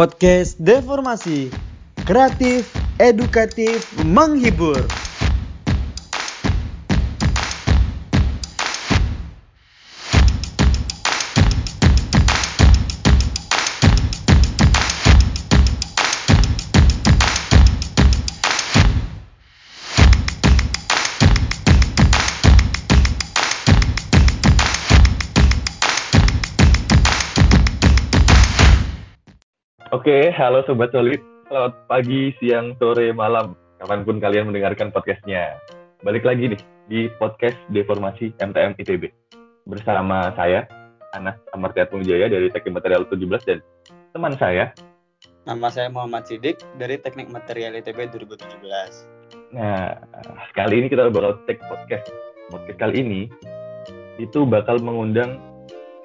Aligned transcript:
Podcast 0.00 0.56
Deformasi 0.56 1.52
Kreatif, 2.08 2.72
edukatif, 2.96 3.84
menghibur 4.00 4.80
Oke, 30.00 30.32
halo 30.32 30.64
Sobat 30.64 30.96
Solid. 30.96 31.20
Selamat 31.44 31.76
pagi, 31.84 32.32
siang, 32.40 32.72
sore, 32.80 33.12
malam. 33.12 33.52
Kapan 33.76 34.00
pun 34.00 34.16
kalian 34.16 34.48
mendengarkan 34.48 34.88
podcastnya. 34.88 35.60
Balik 36.00 36.24
lagi 36.24 36.56
nih 36.56 36.60
di 36.88 37.00
podcast 37.20 37.60
Deformasi 37.68 38.32
MTM 38.40 38.80
ITB. 38.80 39.12
Bersama 39.68 40.32
saya, 40.40 40.64
Anas 41.12 41.36
Amartya 41.52 41.84
Jaya 42.00 42.32
dari 42.32 42.48
Teknik 42.48 42.80
Material 42.80 43.04
17 43.12 43.44
dan 43.44 43.60
teman 44.16 44.40
saya. 44.40 44.72
Nama 45.44 45.68
saya 45.68 45.92
Muhammad 45.92 46.24
Sidik 46.24 46.64
dari 46.80 46.96
Teknik 46.96 47.28
Material 47.28 47.76
ITB 47.76 48.08
2017. 48.08 49.52
Nah, 49.52 50.00
kali 50.56 50.80
ini 50.80 50.88
kita 50.88 51.12
bakal 51.12 51.44
take 51.44 51.60
podcast. 51.68 52.08
Podcast 52.48 52.80
kali 52.80 53.04
ini 53.04 53.22
itu 54.16 54.48
bakal 54.48 54.80
mengundang 54.80 55.36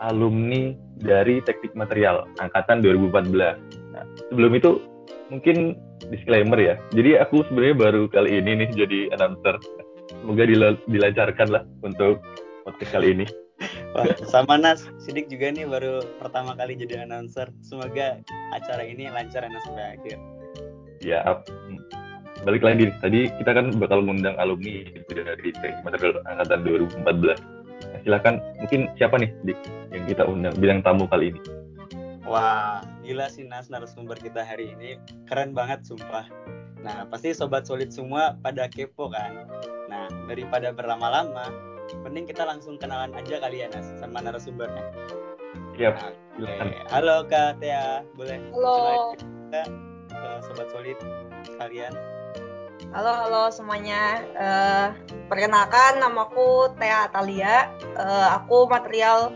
alumni 0.03 0.75
dari 0.99 1.39
Teknik 1.47 1.71
Material 1.79 2.27
angkatan 2.43 2.83
2014 2.83 3.84
Nah, 3.95 4.03
sebelum 4.29 4.51
itu 4.59 4.83
mungkin 5.31 5.79
disclaimer 6.11 6.59
ya. 6.59 6.75
Jadi 6.91 7.17
aku 7.17 7.47
sebenarnya 7.47 7.75
baru 7.79 8.01
kali 8.11 8.43
ini 8.43 8.65
nih 8.65 8.69
jadi 8.75 8.99
announcer. 9.15 9.55
Semoga 10.21 10.43
dil 10.45 10.61
dilancarkan 10.91 11.47
lah 11.49 11.63
untuk 11.81 12.21
podcast 12.67 12.91
kali 12.93 13.15
ini. 13.15 13.25
Wah, 13.95 14.11
sama 14.27 14.59
Nas, 14.59 14.83
Sidik 14.99 15.31
juga 15.31 15.47
nih 15.55 15.63
baru 15.63 16.03
pertama 16.19 16.53
kali 16.59 16.75
jadi 16.75 17.07
announcer. 17.07 17.47
Semoga 17.63 18.19
acara 18.51 18.83
ini 18.83 19.07
lancar 19.07 19.47
ya 19.47 19.59
sampai 19.63 19.85
akhir. 19.95 20.17
Ya, 20.99 21.19
balik 22.43 22.61
lagi 22.65 22.91
tadi 22.99 23.31
kita 23.39 23.51
kan 23.55 23.71
bakal 23.79 24.03
mengundang 24.03 24.35
alumni 24.35 24.83
dari 25.07 25.49
teknik 25.55 25.81
material 25.87 26.19
angkatan 26.27 26.59
2014. 26.67 27.39
Nah, 27.75 27.99
silakan 28.03 28.43
mungkin 28.59 28.91
siapa 28.99 29.15
nih 29.17 29.31
Dik 29.47 29.59
yang 29.95 30.03
kita 30.11 30.23
undang 30.27 30.55
bilang 30.59 30.79
tamu 30.83 31.07
kali 31.07 31.31
ini? 31.31 31.39
Wah, 32.35 32.83
gila 32.99 33.31
sih 33.31 33.47
Nas 33.47 33.71
narasumber 33.71 34.19
kita 34.19 34.43
hari 34.43 34.75
ini. 34.75 34.99
Keren 35.23 35.55
banget 35.55 35.87
sumpah. 35.87 36.27
Nah, 36.83 37.07
pasti 37.07 37.31
sobat 37.31 37.63
solid 37.63 37.95
semua 37.95 38.35
pada 38.43 38.67
kepo 38.67 39.07
kan. 39.07 39.47
Nah, 39.87 40.11
daripada 40.27 40.75
berlama-lama, 40.75 41.47
mending 42.03 42.27
kita 42.27 42.43
langsung 42.43 42.75
kenalan 42.75 43.15
aja 43.15 43.39
kali 43.39 43.63
ya 43.63 43.71
Nas 43.71 43.87
sama 44.03 44.19
narasumbernya. 44.19 44.83
Siap. 45.79 45.95
Nah, 45.95 46.11
okay. 46.43 46.83
Halo 46.91 47.23
Kak 47.23 47.63
Tia, 47.63 48.03
boleh 48.19 48.43
Halo. 48.51 49.15
kita 49.15 49.63
ke 50.11 50.29
sobat 50.43 50.67
solid 50.75 50.99
kalian? 51.55 51.95
Halo, 52.91 53.15
halo 53.15 53.43
semuanya. 53.47 54.27
Uh, 54.35 54.87
perkenalkan, 55.31 56.03
namaku 56.03 56.67
Tia 56.83 57.07
Atalia. 57.07 57.71
Uh, 57.95 58.35
aku 58.35 58.67
material 58.67 59.31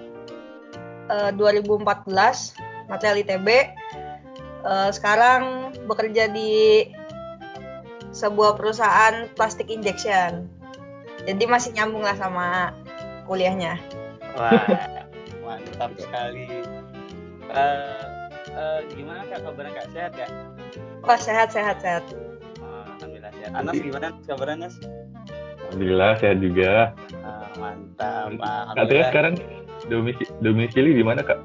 uh, 1.07 1.31
2014 1.31 2.67
material 2.89 3.21
ITB. 3.21 3.47
Uh, 4.59 4.89
sekarang 4.91 5.71
bekerja 5.87 6.27
di 6.27 6.83
sebuah 8.11 8.57
perusahaan 8.57 9.29
plastik 9.37 9.69
injection. 9.71 10.49
Jadi 11.23 11.43
masih 11.45 11.71
nyambung 11.77 12.03
lah 12.03 12.17
sama 12.17 12.73
kuliahnya. 13.29 13.77
Wah, 14.35 14.65
mantap 15.45 15.93
sekali. 16.01 16.65
Uh, 17.49 18.29
uh, 18.53 18.79
gimana 18.93 19.25
kak 19.29 19.45
kabarnya 19.45 19.71
kak 19.77 19.87
sehat 19.93 20.11
kak? 20.17 20.29
Wah 21.05 21.19
sehat 21.19 21.49
sehat 21.53 21.77
sehat. 21.79 22.03
Oh, 22.59 22.83
Alhamdulillah 22.97 23.31
sehat. 23.37 23.51
Anas 23.55 23.75
gimana 23.79 24.07
kabarnya 24.25 24.55
Anas? 24.65 24.75
Alhamdulillah 25.69 26.11
sehat 26.17 26.37
juga. 26.41 26.73
Uh, 27.21 27.47
mantap. 27.61 28.33
Katanya 28.75 29.05
sekarang 29.13 29.33
domisili, 29.87 30.29
domisili 30.41 30.89
di 30.97 31.03
mana 31.05 31.21
kak? 31.21 31.39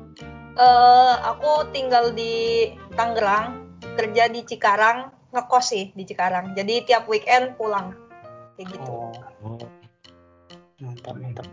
Uh, 0.54 1.19
aku 1.34 1.66
tinggal 1.75 2.15
di 2.15 2.70
Tangerang, 2.94 3.75
kerja 3.98 4.31
di 4.31 4.47
Cikarang, 4.47 5.10
ngekos 5.34 5.66
sih 5.75 5.84
di 5.98 6.06
Cikarang. 6.06 6.54
Jadi 6.54 6.87
tiap 6.87 7.10
weekend 7.10 7.59
pulang. 7.59 7.94
Kayak 8.54 8.78
gitu. 8.78 8.91
Oh. 9.43 9.59
Mantap, 10.78 11.14
mantap. 11.19 11.47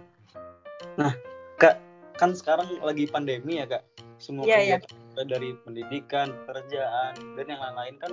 Nah, 1.01 1.13
Kak, 1.57 1.81
kan 2.17 2.37
sekarang 2.37 2.67
lagi 2.85 3.09
pandemi 3.09 3.57
ya, 3.57 3.65
Kak. 3.65 3.81
Semua 4.21 4.45
yeah, 4.45 4.77
kegiatan 4.77 4.93
yeah. 5.17 5.25
dari 5.25 5.49
pendidikan, 5.65 6.27
pekerjaan, 6.45 7.13
dan 7.33 7.45
yang 7.49 7.57
lain-lain 7.57 7.95
kan 7.97 8.11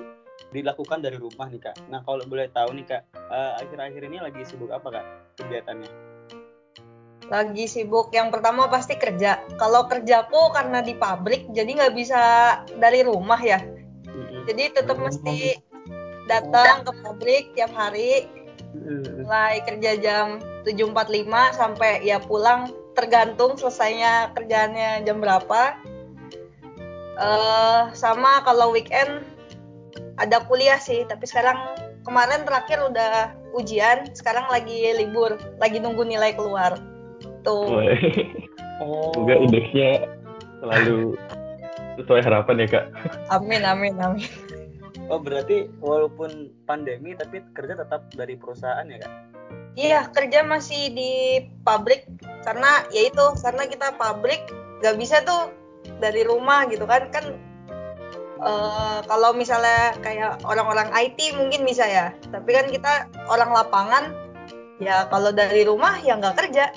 dilakukan 0.56 1.04
dari 1.04 1.20
rumah 1.20 1.52
nih, 1.52 1.60
Kak. 1.60 1.76
Nah, 1.92 2.00
kalau 2.08 2.24
boleh 2.24 2.48
tahu 2.48 2.72
nih, 2.72 2.88
Kak, 2.88 3.02
eh, 3.12 3.52
akhir-akhir 3.60 4.02
uh, 4.04 4.08
ini 4.08 4.18
lagi 4.24 4.40
sibuk 4.48 4.72
apa, 4.72 4.88
Kak, 4.88 5.06
kegiatannya? 5.36 6.07
Lagi 7.28 7.68
sibuk. 7.68 8.10
Yang 8.12 8.40
pertama 8.40 8.66
pasti 8.68 8.96
kerja. 8.96 9.40
Kalau 9.60 9.86
kerjaku 9.86 10.52
karena 10.52 10.80
di 10.80 10.96
pabrik 10.96 11.48
jadi 11.52 11.68
nggak 11.68 11.94
bisa 11.94 12.20
dari 12.80 13.04
rumah 13.04 13.38
ya. 13.40 13.60
Jadi 14.48 14.72
tetap 14.72 14.96
mesti 14.96 15.60
datang 16.26 16.84
ke 16.84 16.92
pabrik 17.04 17.44
tiap 17.52 17.72
hari. 17.76 18.28
Mulai 19.24 19.64
kerja 19.64 19.96
jam 20.00 20.26
7.45 20.64 21.28
sampai 21.56 22.04
ya 22.04 22.20
pulang. 22.20 22.72
Tergantung 22.96 23.54
selesainya 23.54 24.34
kerjaannya 24.34 25.06
jam 25.06 25.22
berapa. 25.22 25.78
Uh, 27.18 27.90
sama 27.94 28.42
kalau 28.42 28.74
weekend 28.74 29.22
ada 30.18 30.42
kuliah 30.48 30.80
sih. 30.80 31.04
Tapi 31.06 31.28
sekarang 31.28 31.60
kemarin 32.02 32.42
terakhir 32.42 32.82
udah 32.88 33.36
ujian. 33.54 34.08
Sekarang 34.16 34.48
lagi 34.50 34.96
libur 34.96 35.36
lagi 35.62 35.78
nunggu 35.78 36.02
nilai 36.02 36.34
keluar 36.34 36.97
gitu. 37.38 37.58
Oh. 38.78 39.10
Semoga 39.14 39.34
indeksnya 39.42 40.06
selalu 40.62 41.18
sesuai 41.98 42.22
harapan 42.22 42.62
ya 42.62 42.66
kak. 42.70 42.84
Amin 43.34 43.62
amin 43.66 43.94
amin. 43.98 44.26
Oh 45.08 45.18
berarti 45.18 45.66
walaupun 45.80 46.52
pandemi 46.68 47.16
tapi 47.16 47.42
kerja 47.56 47.78
tetap 47.78 48.06
dari 48.14 48.38
perusahaan 48.38 48.86
ya 48.86 49.02
kak? 49.02 49.12
Iya 49.78 50.00
kerja 50.10 50.42
masih 50.42 50.90
di 50.94 51.12
pabrik 51.62 52.06
karena 52.42 52.86
ya 52.90 53.10
itu 53.10 53.24
karena 53.42 53.66
kita 53.66 53.94
pabrik 53.94 54.42
nggak 54.82 54.96
bisa 54.98 55.22
tuh 55.22 55.54
dari 55.98 56.22
rumah 56.26 56.66
gitu 56.70 56.86
kan 56.86 57.10
kan 57.10 57.34
uh, 58.42 59.02
kalau 59.06 59.34
misalnya 59.34 59.94
kayak 60.02 60.42
orang-orang 60.46 60.90
IT 60.94 61.34
mungkin 61.34 61.66
bisa 61.66 61.86
ya 61.86 62.06
tapi 62.30 62.54
kan 62.54 62.66
kita 62.70 63.10
orang 63.30 63.50
lapangan 63.54 64.14
ya 64.78 65.06
kalau 65.10 65.34
dari 65.34 65.66
rumah 65.66 65.98
ya 66.02 66.18
nggak 66.18 66.38
kerja 66.38 66.70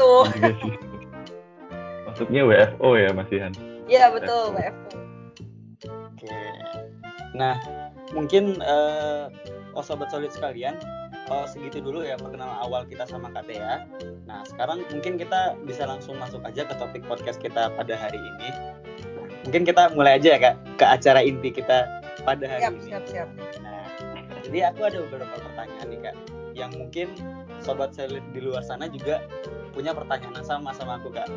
Tuh. 0.00 0.24
Iya 0.34 0.52
Maksudnya 2.10 2.42
WFO 2.42 2.88
ya 2.98 3.10
Mas 3.14 3.30
Ihan? 3.30 3.52
Iya 3.86 4.10
betul 4.10 4.52
WFO. 4.56 4.98
Oke. 6.10 6.40
Nah 7.38 7.56
mungkin 8.10 8.58
uh, 8.64 9.30
oh 9.78 9.84
sobat 9.84 10.10
solid 10.10 10.34
sekalian 10.34 10.74
oh, 11.30 11.46
segitu 11.46 11.78
dulu 11.78 12.02
ya 12.02 12.18
perkenalan 12.18 12.58
awal 12.60 12.82
kita 12.84 13.06
sama 13.06 13.30
KTA. 13.30 13.86
Nah 14.26 14.42
sekarang 14.44 14.82
mungkin 14.90 15.16
kita 15.16 15.54
bisa 15.64 15.86
langsung 15.86 16.18
masuk 16.18 16.42
aja 16.42 16.66
ke 16.66 16.74
topik 16.76 17.02
podcast 17.06 17.38
kita 17.38 17.70
pada 17.70 17.94
hari 17.94 18.18
ini. 18.18 18.50
Nah, 19.14 19.26
mungkin 19.46 19.62
kita 19.62 19.94
mulai 19.94 20.18
aja 20.18 20.36
ya 20.36 20.38
kak 20.42 20.54
ke 20.76 20.84
acara 20.84 21.20
inti 21.22 21.54
kita 21.54 22.02
pada 22.26 22.44
hari 22.44 22.66
siap, 22.66 22.74
ini. 22.74 22.82
Siap 22.90 23.04
siap. 23.06 23.28
Nah 23.62 23.86
jadi 24.42 24.74
aku 24.74 24.80
ada 24.82 24.98
beberapa 25.06 25.34
pertanyaan 25.38 25.86
nih 25.88 26.00
kak 26.10 26.16
yang 26.58 26.70
mungkin 26.74 27.08
sobat 27.60 27.92
saya 27.92 28.20
di 28.20 28.40
luar 28.40 28.64
sana 28.64 28.88
juga 28.88 29.24
punya 29.70 29.94
pertanyaan 29.94 30.42
yang 30.42 30.46
sama 30.48 30.70
sama 30.74 30.98
aku 30.98 31.12
kak. 31.14 31.28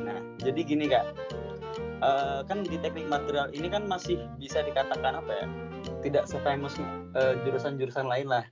Nah 0.00 0.18
jadi 0.40 0.60
gini 0.64 0.88
kak, 0.88 1.04
uh, 2.00 2.40
kan 2.46 2.64
di 2.64 2.78
teknik 2.80 3.06
material 3.06 3.52
ini 3.52 3.68
kan 3.68 3.84
masih 3.84 4.18
bisa 4.40 4.64
dikatakan 4.64 5.20
apa 5.20 5.32
ya, 5.44 5.46
tidak 6.00 6.24
sefamous 6.30 6.78
uh, 7.14 7.36
jurusan-jurusan 7.44 8.08
lain 8.08 8.32
lah, 8.32 8.44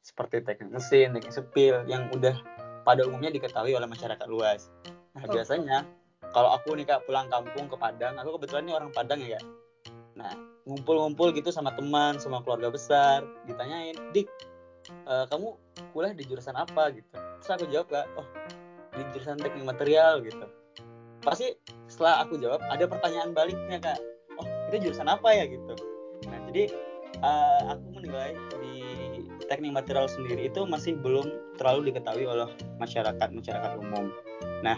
seperti 0.00 0.40
teknik 0.42 0.72
mesin, 0.72 1.12
teknik 1.14 1.34
sipil 1.34 1.84
yang 1.84 2.08
udah 2.14 2.34
pada 2.86 3.04
umumnya 3.04 3.28
diketahui 3.28 3.76
oleh 3.76 3.86
masyarakat 3.86 4.26
luas. 4.30 4.72
Nah 5.12 5.24
oh. 5.28 5.32
biasanya 5.34 5.84
kalau 6.32 6.56
aku 6.56 6.74
nih 6.78 6.88
kak 6.88 7.04
pulang 7.04 7.28
kampung 7.28 7.68
ke 7.68 7.76
Padang, 7.76 8.16
aku 8.16 8.40
kebetulan 8.40 8.64
ini 8.68 8.72
orang 8.72 8.90
Padang 8.94 9.20
ya 9.20 9.36
kak. 9.36 9.44
Nah 10.16 10.32
ngumpul-ngumpul 10.68 11.32
gitu 11.32 11.48
sama 11.48 11.72
teman, 11.76 12.20
sama 12.20 12.44
keluarga 12.44 12.68
besar, 12.68 13.24
ditanyain, 13.48 13.96
dik 14.12 14.28
uh, 15.08 15.24
kamu 15.28 15.54
kuliah 15.92 16.14
di 16.14 16.24
jurusan 16.26 16.54
apa? 16.56 16.92
gitu. 16.92 17.08
Terus 17.14 17.50
aku 17.54 17.64
jawab 17.70 17.86
gak 17.92 18.06
oh 18.18 18.26
di 18.96 19.02
jurusan 19.14 19.38
teknik 19.38 19.64
material 19.64 20.20
gitu. 20.24 20.46
Pasti 21.22 21.54
setelah 21.86 22.24
aku 22.26 22.40
jawab 22.40 22.62
ada 22.68 22.84
pertanyaan 22.88 23.32
baliknya 23.32 23.78
kak. 23.78 23.98
Oh 24.38 24.46
itu 24.72 24.90
jurusan 24.90 25.08
apa 25.08 25.28
ya? 25.32 25.44
gitu. 25.46 25.74
Nah 26.26 26.38
jadi 26.50 26.72
uh, 27.22 27.76
aku 27.76 27.84
menilai 28.00 28.34
di 28.60 28.76
teknik 29.48 29.72
material 29.72 30.06
sendiri 30.10 30.50
itu 30.50 30.60
masih 30.68 30.98
belum 31.00 31.24
terlalu 31.56 31.92
diketahui 31.92 32.28
oleh 32.28 32.48
masyarakat 32.76 33.28
masyarakat 33.32 33.70
umum. 33.80 34.12
Nah 34.60 34.76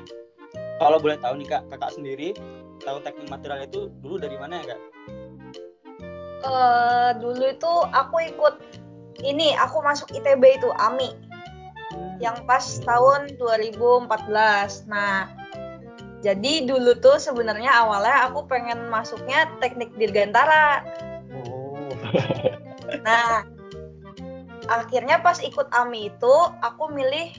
kalau 0.78 0.96
boleh 0.96 1.18
tahu 1.20 1.36
nih 1.40 1.48
kak 1.48 1.62
kakak 1.68 1.92
sendiri 1.92 2.32
tahu 2.80 2.98
teknik 3.04 3.28
material 3.28 3.60
itu 3.64 3.92
dulu 4.00 4.16
dari 4.16 4.36
mana 4.40 4.64
ya 4.64 4.74
kak? 4.74 4.80
Uh, 6.40 7.12
dulu 7.20 7.52
itu 7.52 7.72
aku 7.92 8.16
ikut 8.24 8.54
ini 9.20 9.52
aku 9.58 9.82
masuk 9.82 10.10
ITB 10.14 10.62
itu 10.62 10.68
AMI 10.78 11.10
yang 12.22 12.36
pas 12.44 12.62
tahun 12.84 13.34
2014 13.40 14.06
nah 14.86 15.26
jadi 16.20 16.68
dulu 16.68 17.00
tuh 17.00 17.16
sebenarnya 17.16 17.72
awalnya 17.72 18.28
aku 18.28 18.44
pengen 18.44 18.92
masuknya 18.92 19.48
teknik 19.64 19.88
dirgantara. 19.96 20.84
Oh. 21.32 21.88
nah, 23.06 23.48
akhirnya 24.68 25.24
pas 25.24 25.40
ikut 25.40 25.72
AMI 25.72 26.12
itu 26.12 26.34
aku 26.60 26.92
milih 26.92 27.32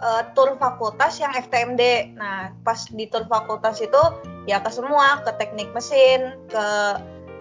uh, 0.00 0.24
tur 0.32 0.56
fakultas 0.56 1.20
yang 1.20 1.36
FTMD. 1.36 2.16
Nah, 2.16 2.56
pas 2.64 2.88
di 2.88 3.04
tur 3.12 3.28
fakultas 3.28 3.84
itu 3.84 4.00
ya 4.48 4.64
ke 4.64 4.72
semua, 4.72 5.20
ke 5.28 5.30
teknik 5.36 5.68
mesin, 5.76 6.32
ke 6.48 6.66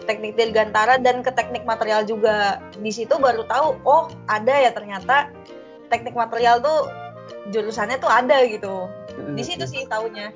teknik 0.07 0.39
dirgantara 0.39 0.97
dan 0.97 1.21
ke 1.21 1.29
teknik 1.35 1.67
material 1.67 2.07
juga. 2.07 2.63
Di 2.79 2.89
situ 2.89 3.19
baru 3.19 3.43
tahu, 3.45 3.77
oh 3.83 4.07
ada 4.31 4.55
ya 4.55 4.71
ternyata 4.71 5.29
teknik 5.91 6.15
material 6.15 6.63
tuh 6.63 6.87
jurusannya 7.51 7.99
tuh 7.99 8.09
ada 8.09 8.47
gitu. 8.47 8.87
Di 9.35 9.43
situ 9.43 9.67
sih 9.67 9.83
tahunya. 9.85 10.31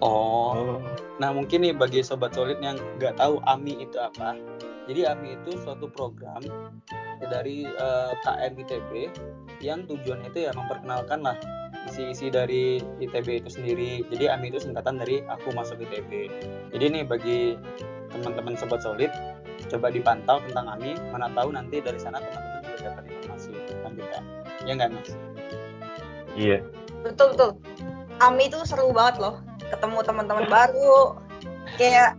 Oh. 0.00 0.78
oh. 0.78 0.78
Nah 1.20 1.36
mungkin 1.36 1.60
nih 1.60 1.76
bagi 1.76 2.00
sobat 2.00 2.32
solid 2.32 2.56
yang 2.64 2.80
nggak 2.96 3.20
tahu 3.20 3.42
AMI 3.44 3.84
itu 3.84 4.00
apa. 4.00 4.38
Jadi 4.88 5.06
AMI 5.06 5.36
itu 5.44 5.60
suatu 5.60 5.86
program 5.86 6.40
dari 7.20 7.68
uh, 7.68 8.10
eh, 8.10 8.12
KM 8.24 8.52
ITB 8.64 8.90
yang 9.60 9.84
tujuannya 9.84 10.32
itu 10.32 10.48
ya 10.48 10.52
memperkenalkan 10.56 11.20
lah 11.20 11.36
isi-isi 11.92 12.32
dari 12.32 12.80
ITB 12.80 13.44
itu 13.44 13.50
sendiri. 13.52 14.02
Jadi 14.08 14.24
AMI 14.32 14.56
itu 14.56 14.60
singkatan 14.64 14.96
dari 14.96 15.20
aku 15.28 15.52
masuk 15.52 15.78
ITB. 15.84 16.32
Jadi 16.72 16.84
nih 16.90 17.04
bagi 17.04 17.60
teman-teman 18.10 18.54
sobat 18.58 18.82
solid 18.82 19.10
coba 19.70 19.88
dipantau 19.94 20.42
tentang 20.46 20.66
AMI. 20.78 20.98
Mana 21.14 21.30
tahu 21.32 21.54
nanti 21.54 21.78
dari 21.78 21.98
sana 21.98 22.18
teman-teman 22.18 22.62
juga 22.66 22.94
dapat 22.94 23.04
informasi 23.10 23.50
tentang 23.70 23.92
kita. 23.96 24.18
Ya 24.66 24.72
nggak 24.76 24.90
mas? 24.92 25.10
Iya. 26.34 26.58
Betul 27.06 27.34
betul. 27.34 27.50
AMI 28.20 28.44
itu 28.52 28.58
seru 28.68 28.92
banget 28.92 29.22
loh 29.22 29.40
ketemu 29.70 29.98
teman-teman 30.02 30.46
baru 30.50 31.14
kayak 31.78 32.18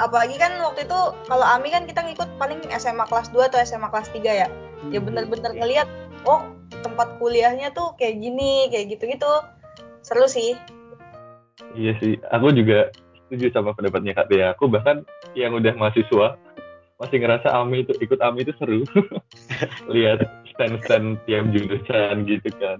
apalagi 0.00 0.36
kan 0.40 0.56
waktu 0.60 0.84
itu 0.88 1.00
kalau 1.30 1.46
Ami 1.46 1.70
kan 1.70 1.84
kita 1.84 2.02
ngikut 2.02 2.28
paling 2.36 2.58
SMA 2.74 3.06
kelas 3.06 3.30
2 3.30 3.48
atau 3.52 3.58
SMA 3.62 3.88
kelas 3.92 4.08
3 4.10 4.24
ya 4.24 4.48
ya 4.90 4.98
hmm. 4.98 5.06
bener-bener 5.06 5.52
ngeliat 5.54 5.88
oh 6.26 6.48
tempat 6.82 7.16
kuliahnya 7.22 7.70
tuh 7.76 7.94
kayak 8.00 8.18
gini 8.18 8.72
kayak 8.72 8.96
gitu-gitu 8.96 9.30
seru 10.02 10.26
sih 10.26 10.58
iya 11.78 11.94
sih 12.00 12.18
aku 12.32 12.50
juga 12.56 12.90
setuju 13.32 13.48
sama 13.56 13.72
pendapatnya 13.72 14.12
Kak 14.12 14.28
Tia 14.28 14.52
aku 14.52 14.68
bahkan 14.68 15.08
yang 15.32 15.56
udah 15.56 15.72
mahasiswa 15.72 16.36
masih 17.00 17.16
ngerasa 17.24 17.48
Ami 17.56 17.88
itu 17.88 17.96
ikut 17.96 18.20
Ami 18.20 18.44
itu 18.44 18.52
seru 18.60 18.84
lihat 19.94 20.20
stand-stand 20.52 21.16
tiap 21.24 21.48
jurusan 21.48 22.28
gitu 22.28 22.52
kan 22.60 22.76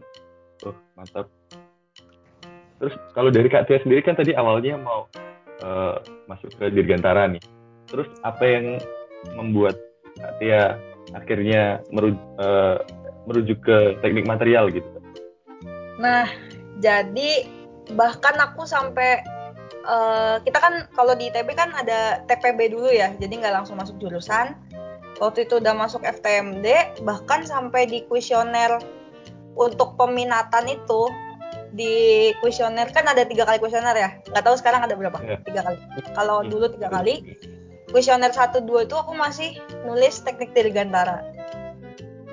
oh 0.68 0.76
mantap 0.92 1.32
Terus 2.82 2.98
kalau 3.14 3.30
dari 3.30 3.46
Kak 3.46 3.70
Tia 3.70 3.78
sendiri 3.78 4.02
kan 4.02 4.18
tadi 4.18 4.34
awalnya 4.34 4.74
mau 4.74 5.06
uh, 5.62 6.02
masuk 6.26 6.50
ke 6.58 6.66
Dirgantara 6.74 7.30
nih. 7.30 7.38
Terus 7.86 8.10
apa 8.26 8.42
yang 8.42 8.82
membuat 9.38 9.78
Kak 10.18 10.42
Tia 10.42 10.82
akhirnya 11.14 11.78
merujuk, 11.94 12.18
uh, 12.42 12.82
merujuk 13.30 13.62
ke 13.62 13.94
teknik 14.02 14.26
material 14.26 14.66
gitu? 14.66 14.82
Nah, 16.02 16.26
jadi 16.82 17.46
bahkan 17.94 18.34
aku 18.42 18.66
sampai 18.66 19.22
uh, 19.86 20.36
kita 20.42 20.58
kan 20.58 20.74
kalau 20.94 21.14
di 21.14 21.28
ITB 21.30 21.54
kan 21.54 21.70
ada 21.74 22.22
TPB 22.26 22.74
dulu 22.74 22.90
ya, 22.90 23.14
jadi 23.18 23.42
nggak 23.42 23.54
langsung 23.62 23.78
masuk 23.78 23.98
jurusan. 23.98 24.54
Waktu 25.20 25.46
itu 25.46 25.62
udah 25.62 25.74
masuk 25.76 26.02
FTMD, 26.02 26.98
bahkan 27.06 27.46
sampai 27.46 27.86
di 27.86 28.02
kuesioner. 28.10 28.82
Untuk 29.52 30.00
peminatan 30.00 30.64
itu 30.64 31.12
di 31.76 32.32
kuesioner 32.40 32.88
kan 32.88 33.04
ada 33.04 33.24
tiga 33.28 33.44
kali 33.44 33.60
kuesioner 33.60 33.92
ya? 33.92 34.10
Nggak 34.32 34.44
tahu 34.48 34.56
sekarang 34.56 34.80
ada 34.88 34.96
berapa? 34.96 35.20
Yeah. 35.20 35.40
tiga 35.44 35.60
kali. 35.60 35.78
Kalau 36.16 36.40
dulu 36.44 36.72
tiga 36.72 36.88
kali. 36.88 37.36
Kuesioner 37.92 38.32
satu 38.32 38.64
dua 38.64 38.88
itu 38.88 38.96
aku 38.96 39.12
masih 39.12 39.60
nulis 39.84 40.24
teknik 40.24 40.56
dirgantara. 40.56 41.20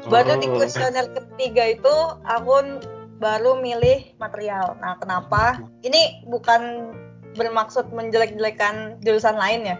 Baru 0.07 0.36
oh. 0.36 0.40
di 0.40 0.48
kuesioner 0.48 1.12
ketiga 1.12 1.75
itu 1.75 1.96
aku 2.24 2.80
baru 3.19 3.60
milih 3.60 4.16
material. 4.16 4.80
Nah 4.80 4.96
kenapa? 4.96 5.60
Ini 5.84 6.24
bukan 6.31 6.96
bermaksud 7.37 7.91
menjelek-jelekan 7.93 8.97
jurusan 9.03 9.37
lain 9.37 9.75
ya 9.75 9.77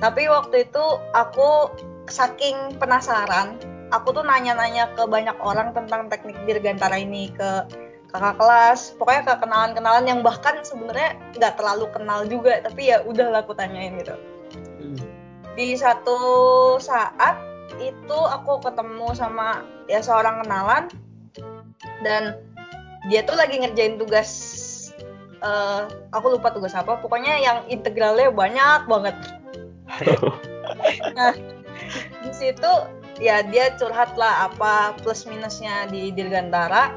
tapi 0.00 0.26
waktu 0.26 0.66
itu 0.66 0.84
aku 1.12 1.70
saking 2.10 2.76
penasaran 2.80 3.54
aku 3.92 4.16
tuh 4.16 4.24
nanya-nanya 4.24 4.90
ke 4.96 5.04
banyak 5.04 5.36
orang 5.38 5.76
tentang 5.76 6.08
teknik 6.08 6.36
dirgantara 6.48 6.96
ini 6.98 7.30
ke 7.30 7.68
kakak 8.12 8.36
kelas 8.36 8.92
pokoknya 9.00 9.22
ke 9.24 9.34
kenalan-kenalan 9.40 10.04
yang 10.04 10.20
bahkan 10.20 10.60
sebenarnya 10.64 11.16
nggak 11.36 11.56
terlalu 11.56 11.86
kenal 11.92 12.20
juga 12.28 12.60
tapi 12.60 12.92
ya 12.92 13.00
udah 13.04 13.32
aku 13.40 13.56
tanyain 13.56 13.96
gitu 14.00 14.16
hmm. 14.80 15.00
di 15.56 15.76
satu 15.76 16.18
saat 16.76 17.40
itu 17.80 18.18
aku 18.18 18.60
ketemu 18.60 19.16
sama 19.16 19.64
ya 19.88 20.04
seorang 20.04 20.44
kenalan 20.44 20.92
dan 22.04 22.36
dia 23.08 23.24
tuh 23.24 23.34
lagi 23.34 23.58
ngerjain 23.58 23.96
tugas 23.96 24.28
uh, 25.42 25.90
aku 26.14 26.38
lupa 26.38 26.54
tugas 26.54 26.72
apa. 26.72 26.98
Pokoknya 27.02 27.36
yang 27.42 27.58
integralnya 27.68 28.30
banyak 28.32 28.86
banget. 28.86 29.16
Nah 31.18 31.34
di 32.22 32.32
situ 32.32 32.72
ya 33.20 33.44
dia 33.44 33.74
curhat 33.76 34.16
lah 34.16 34.48
apa 34.48 34.96
plus 35.02 35.28
minusnya 35.28 35.90
di 35.90 36.14
Dirgantara. 36.14 36.94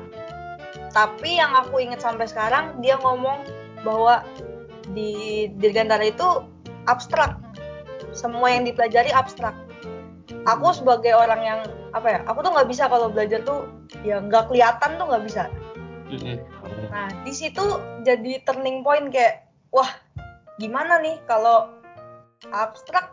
Tapi 0.96 1.42
yang 1.42 1.52
aku 1.52 1.84
ingat 1.84 2.00
sampai 2.00 2.24
sekarang 2.30 2.80
dia 2.80 2.96
ngomong 3.04 3.44
bahwa 3.84 4.24
di 4.96 5.52
Dirgantara 5.60 6.08
itu 6.08 6.46
abstrak. 6.88 7.36
Semua 8.16 8.54
yang 8.56 8.64
dipelajari 8.64 9.12
abstrak. 9.12 9.54
Aku 10.48 10.72
sebagai 10.72 11.12
orang 11.12 11.42
yang 11.44 11.60
apa 11.96 12.08
ya 12.12 12.20
aku 12.28 12.44
tuh 12.44 12.52
nggak 12.52 12.70
bisa 12.70 12.92
kalau 12.92 13.08
belajar 13.08 13.40
tuh 13.48 13.72
ya 14.04 14.20
nggak 14.20 14.52
kelihatan 14.52 15.00
tuh 15.00 15.08
nggak 15.08 15.24
bisa 15.24 15.48
nah 16.92 17.10
di 17.24 17.34
situ 17.36 17.66
jadi 18.08 18.42
turning 18.48 18.82
point 18.86 19.12
kayak 19.12 19.48
wah 19.76 19.90
gimana 20.60 21.04
nih 21.04 21.20
kalau 21.28 21.76
abstrak? 22.52 23.12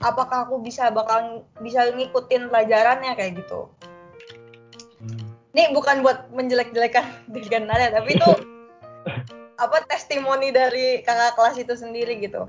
Apakah 0.00 0.48
aku 0.48 0.64
bisa 0.64 0.88
bakal 0.88 1.44
bisa 1.60 1.92
ngikutin 1.92 2.48
pelajarannya? 2.48 3.12
Kayak 3.12 3.44
gitu. 3.44 3.68
Ini 5.52 5.76
bukan 5.76 6.00
buat 6.00 6.32
menjelek-jelekan 6.32 7.04
dengan 7.34 7.74
nada 7.74 8.00
tapi 8.00 8.16
itu 8.16 8.30
apa 9.64 9.84
testimoni 9.92 10.54
dari 10.54 11.04
kakak 11.04 11.36
kelas 11.36 11.56
itu 11.60 11.74
sendiri 11.76 12.16
gitu. 12.22 12.48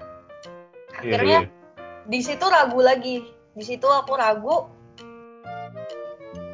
Iya, 1.02 1.18
akhirnya 1.18 1.40
yeah, 1.44 1.44
yeah. 1.44 2.08
di 2.08 2.20
situ 2.24 2.46
ragu 2.48 2.80
lagi. 2.80 3.18
Di 3.52 3.64
situ 3.68 3.84
aku 3.84 4.16
ragu 4.16 4.72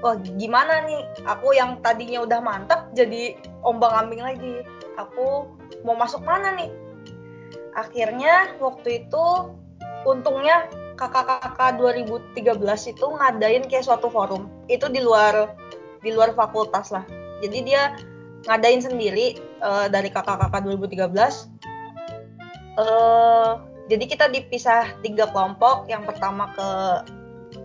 wah 0.03 0.15
gimana 0.19 0.85
nih? 0.85 1.01
Aku 1.25 1.53
yang 1.53 1.81
tadinya 1.81 2.23
udah 2.23 2.39
mantap 2.41 2.91
jadi 2.93 3.37
ombang 3.65 3.93
ambing 4.07 4.21
lagi. 4.21 4.55
Aku 4.97 5.49
mau 5.85 5.95
masuk 5.97 6.21
mana 6.25 6.53
nih? 6.57 6.71
Akhirnya 7.77 8.57
waktu 8.57 9.05
itu 9.05 9.25
untungnya 10.05 10.65
kakak-kakak 10.97 11.77
2013 11.77 12.93
itu 12.93 13.05
ngadain 13.05 13.63
kayak 13.69 13.85
suatu 13.85 14.09
forum. 14.09 14.49
Itu 14.65 14.89
di 14.89 15.01
luar 15.01 15.53
di 16.01 16.13
luar 16.13 16.33
fakultas 16.33 16.89
lah. 16.89 17.05
Jadi 17.45 17.57
dia 17.65 17.93
ngadain 18.49 18.81
sendiri 18.81 19.37
uh, 19.61 19.89
dari 19.89 20.09
kakak-kakak 20.09 20.65
2013 20.65 21.13
uh, 22.77 23.59
jadi 23.87 24.03
kita 24.05 24.25
dipisah 24.31 24.99
tiga 25.01 25.31
kelompok. 25.31 25.87
Yang 25.87 26.13
pertama 26.13 26.51
ke 26.53 26.69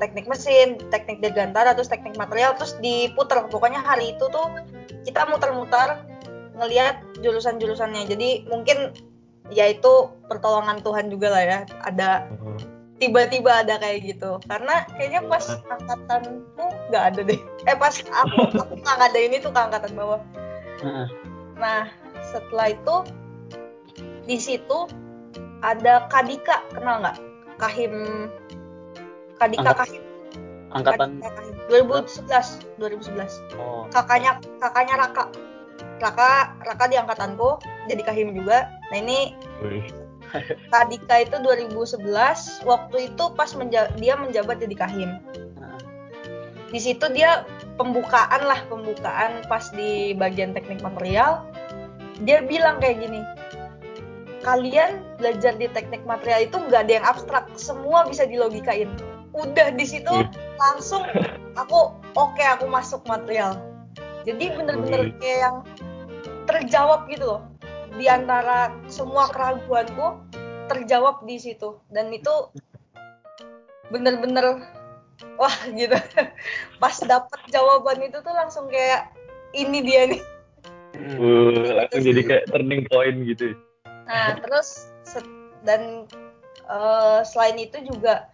teknik 0.03 0.27
mesin, 0.27 0.83
teknik 0.91 1.23
dirgantara, 1.23 1.79
terus 1.79 1.87
teknik 1.87 2.19
material, 2.19 2.59
terus 2.59 2.75
diputer. 2.83 3.47
Pokoknya 3.47 3.79
hari 3.87 4.19
itu 4.19 4.27
tuh 4.35 4.51
kita 5.07 5.31
muter-muter 5.31 6.03
ngelihat 6.59 6.99
jurusan-jurusannya. 7.23 8.11
Jadi 8.11 8.51
mungkin 8.51 8.91
ya 9.55 9.71
itu 9.71 10.11
pertolongan 10.27 10.83
Tuhan 10.83 11.07
juga 11.07 11.31
lah 11.31 11.43
ya. 11.47 11.59
Ada 11.87 12.27
mm-hmm 12.27 12.83
tiba-tiba 13.03 13.67
ada 13.67 13.83
kayak 13.83 14.15
gitu 14.15 14.39
karena 14.47 14.87
kayaknya 14.95 15.27
pas 15.27 15.43
angkatanku 15.67 16.67
nggak 16.87 17.05
ada 17.11 17.21
deh 17.27 17.41
eh 17.67 17.75
pas 17.75 17.91
aku 17.99 18.47
aku 18.63 18.75
nggak 18.79 19.11
ada 19.11 19.19
ini 19.19 19.43
tuh 19.43 19.51
ke 19.51 19.59
angkatan 19.59 19.93
bawah 19.99 20.23
nah 21.59 21.91
setelah 22.31 22.71
itu 22.71 22.97
di 24.23 24.39
situ 24.39 24.87
ada 25.67 26.07
Kadika 26.07 26.63
kenal 26.71 27.03
nggak 27.03 27.19
Kahim 27.59 27.95
Kadika 29.43 29.75
Angkat- 29.75 29.91
Kahim 29.91 30.03
Angkatan 30.73 31.11
Kadika 31.19 31.31
Kahim 31.35 31.55
2011 31.67 32.79
2011 32.79 33.59
oh. 33.59 33.85
Kakaknya 33.91 34.39
kakaknya 34.63 34.95
Raka. 35.03 35.25
Raka 35.99 36.55
Raka 36.63 36.85
di 36.87 36.97
angkatanku 36.99 37.59
jadi 37.91 38.03
Kahim 38.07 38.35
juga. 38.35 38.71
Nah 38.91 38.99
ini 39.03 39.35
Wih, 39.63 39.87
Kadika 40.71 41.27
itu 41.27 41.37
2011 41.43 42.07
waktu 42.63 42.97
itu 43.11 43.25
pas 43.35 43.51
menja- 43.59 43.91
dia 43.99 44.15
menjabat 44.15 44.63
jadi 44.63 44.77
Kahim. 44.79 45.11
Heeh. 45.59 45.81
di 46.73 46.81
situ 46.81 47.05
dia 47.13 47.45
pembukaan 47.77 48.49
lah 48.49 48.65
pembukaan 48.71 49.45
pas 49.51 49.69
di 49.75 50.15
bagian 50.15 50.55
teknik 50.55 50.81
material. 50.81 51.45
Dia 52.23 52.47
bilang 52.47 52.79
kayak 52.79 53.03
gini 53.03 53.21
kalian 54.43 55.07
belajar 55.23 55.55
di 55.55 55.71
teknik 55.71 56.03
material 56.03 56.51
itu 56.51 56.59
nggak 56.59 56.83
ada 56.87 56.93
yang 56.99 57.07
abstrak 57.07 57.47
semua 57.55 58.03
bisa 58.11 58.27
dilogikain 58.27 58.91
udah 59.33 59.73
di 59.73 59.85
situ 59.89 60.13
Wih. 60.13 60.29
langsung 60.61 61.05
aku 61.57 61.97
oke 62.17 62.43
aku 62.45 62.69
masuk 62.69 63.01
material. 63.09 63.57
Jadi 64.23 64.55
bener-bener 64.55 65.11
kayak 65.19 65.39
yang 65.51 65.57
terjawab 66.47 67.09
gitu 67.11 67.37
loh. 67.37 67.43
Di 67.97 68.07
antara 68.07 68.73
semua 68.87 69.29
keraguanku 69.33 70.21
terjawab 70.71 71.25
di 71.27 71.37
situ. 71.41 71.81
Dan 71.91 72.15
itu 72.15 72.53
bener-bener 73.91 74.63
wah 75.41 75.57
gitu. 75.73 75.97
Pas 76.83 76.97
dapet 77.03 77.41
jawaban 77.51 78.05
itu 78.05 78.21
tuh 78.23 78.35
langsung 78.37 78.71
kayak 78.71 79.11
ini 79.57 79.83
dia 79.83 80.03
nih. 80.07 80.23
Uh, 81.19 81.83
langsung 81.83 82.05
jadi 82.05 82.21
kayak 82.21 82.45
turning 82.53 82.85
point 82.93 83.25
gitu. 83.25 83.57
nah 84.03 84.35
terus 84.35 84.93
dan 85.63 86.05
eh, 86.69 87.21
selain 87.23 87.57
itu 87.59 87.81
juga 87.87 88.29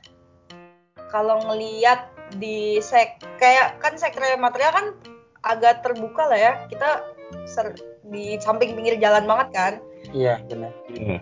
kalau 1.08 1.40
ngeliat 1.44 2.08
di 2.36 2.78
sek 2.84 3.24
kayak 3.40 3.80
kan 3.80 3.96
sekre 3.96 4.36
material 4.36 4.72
kan 4.72 4.86
agak 5.46 5.80
terbuka 5.80 6.28
lah 6.28 6.38
ya 6.38 6.52
kita 6.68 7.04
ser- 7.48 7.76
di 8.08 8.36
samping 8.40 8.76
pinggir 8.76 8.96
jalan 9.00 9.24
banget 9.24 9.48
kan 9.52 9.72
iya 10.12 10.40
benar 10.48 10.72
Hmm. 10.92 11.20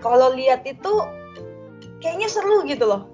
kalau 0.00 0.32
lihat 0.34 0.64
itu 0.64 0.92
kayaknya 2.00 2.28
seru 2.28 2.64
gitu 2.64 2.88
loh 2.88 3.08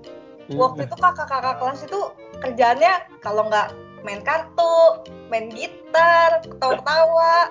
Hmm. 0.48 0.56
waktu 0.56 0.88
itu 0.88 0.96
kakak-kakak 0.96 1.60
kelas 1.60 1.84
itu 1.84 2.00
kerjaannya 2.40 3.20
kalau 3.20 3.50
nggak 3.50 3.74
main 4.06 4.22
kartu, 4.22 5.02
main 5.26 5.50
gitar, 5.50 6.38
ketawa-ketawa. 6.46 7.50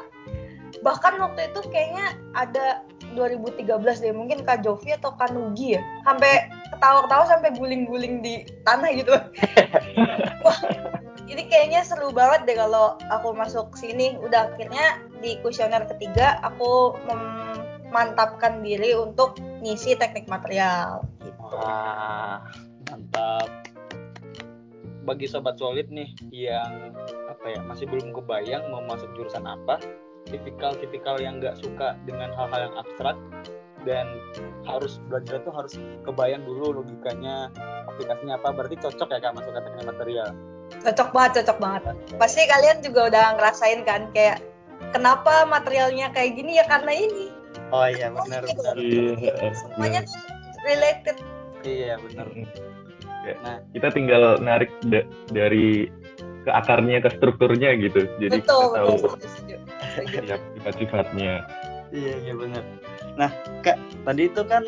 Bahkan 0.80 1.14
waktu 1.20 1.52
itu 1.52 1.60
kayaknya 1.70 2.16
ada 2.34 2.82
2013 3.18 3.66
deh, 4.06 4.14
mungkin 4.14 4.46
Kak 4.46 4.62
Jovi 4.62 4.94
atau 4.94 5.18
Kak 5.18 5.34
Nugi 5.34 5.76
ya. 5.76 5.82
Sampai 6.06 6.54
ketawa-ketawa 6.70 7.26
sampai 7.26 7.50
guling-guling 7.58 8.22
di 8.22 8.46
tanah 8.62 8.94
gitu. 8.94 9.18
Wah, 10.46 10.60
ini 11.26 11.50
kayaknya 11.50 11.82
seru 11.82 12.14
banget 12.14 12.46
deh 12.46 12.58
kalau 12.62 12.96
aku 13.10 13.34
masuk 13.34 13.74
sini. 13.74 14.16
Udah 14.22 14.54
akhirnya 14.54 15.02
di 15.20 15.42
kuesioner 15.42 15.90
ketiga 15.90 16.38
aku 16.46 16.94
memantapkan 17.10 18.62
diri 18.62 18.94
untuk 18.94 19.42
ngisi 19.66 19.98
teknik 19.98 20.30
material 20.30 21.02
gitu. 21.26 21.42
Wah, 21.42 22.46
mantap. 22.88 23.50
Bagi 25.08 25.26
sobat 25.26 25.56
solid 25.58 25.88
nih 25.88 26.12
yang 26.36 26.92
apa 27.32 27.46
ya 27.48 27.60
masih 27.64 27.88
belum 27.88 28.12
kebayang 28.12 28.68
mau 28.68 28.84
masuk 28.84 29.08
jurusan 29.16 29.48
apa, 29.48 29.80
tipikal-tipikal 30.28 31.16
yang 31.18 31.40
nggak 31.40 31.58
suka 31.60 31.96
dengan 32.04 32.32
hal-hal 32.36 32.70
yang 32.70 32.76
abstrak 32.76 33.18
dan 33.88 34.08
harus 34.68 35.00
belajar 35.08 35.40
itu 35.40 35.52
harus 35.56 35.74
kebayang 36.04 36.44
dulu 36.44 36.84
logikanya, 36.84 37.48
aplikasinya 37.88 38.36
apa. 38.36 38.52
Berarti 38.52 38.76
cocok 38.84 39.08
ya 39.16 39.20
kak 39.24 39.34
masuk 39.40 39.52
ke 39.56 39.62
teknik 39.64 39.86
material. 39.88 40.30
Cocok 40.84 41.10
banget, 41.16 41.32
cocok 41.42 41.58
banget. 41.64 41.82
Pasti 42.20 42.42
kalian 42.44 42.78
juga 42.84 43.08
udah 43.08 43.26
ngerasain 43.40 43.82
kan 43.88 44.12
kayak 44.12 44.44
kenapa 44.92 45.48
materialnya 45.48 46.12
kayak 46.12 46.36
gini 46.36 46.60
ya 46.60 46.66
karena 46.68 46.92
ini. 46.92 47.32
Oh 47.72 47.88
iya 47.88 48.12
benar 48.12 48.44
benar. 48.44 48.76
Iya. 48.76 49.56
Semuanya 49.56 50.00
tuh 50.04 50.20
related. 50.68 51.18
Iya 51.64 51.96
benar. 52.04 52.28
Nah. 53.44 53.60
kita 53.76 53.92
tinggal 53.92 54.40
narik 54.40 54.72
da- 54.88 55.04
dari 55.36 55.92
ke 56.48 56.52
akarnya 56.56 57.04
ke 57.04 57.12
strukturnya 57.20 57.76
gitu. 57.76 58.08
Jadi 58.24 58.40
betul, 58.40 58.72
kita 58.72 58.80
tahu 58.80 58.96
betul. 59.04 59.12
Ya, 60.06 60.38
sifat-sifatnya. 60.60 61.34
Iya 61.90 62.14
iya 62.22 62.34
benar. 62.36 62.64
Nah 63.16 63.32
kak 63.64 63.80
tadi 64.04 64.28
itu 64.28 64.42
kan 64.46 64.64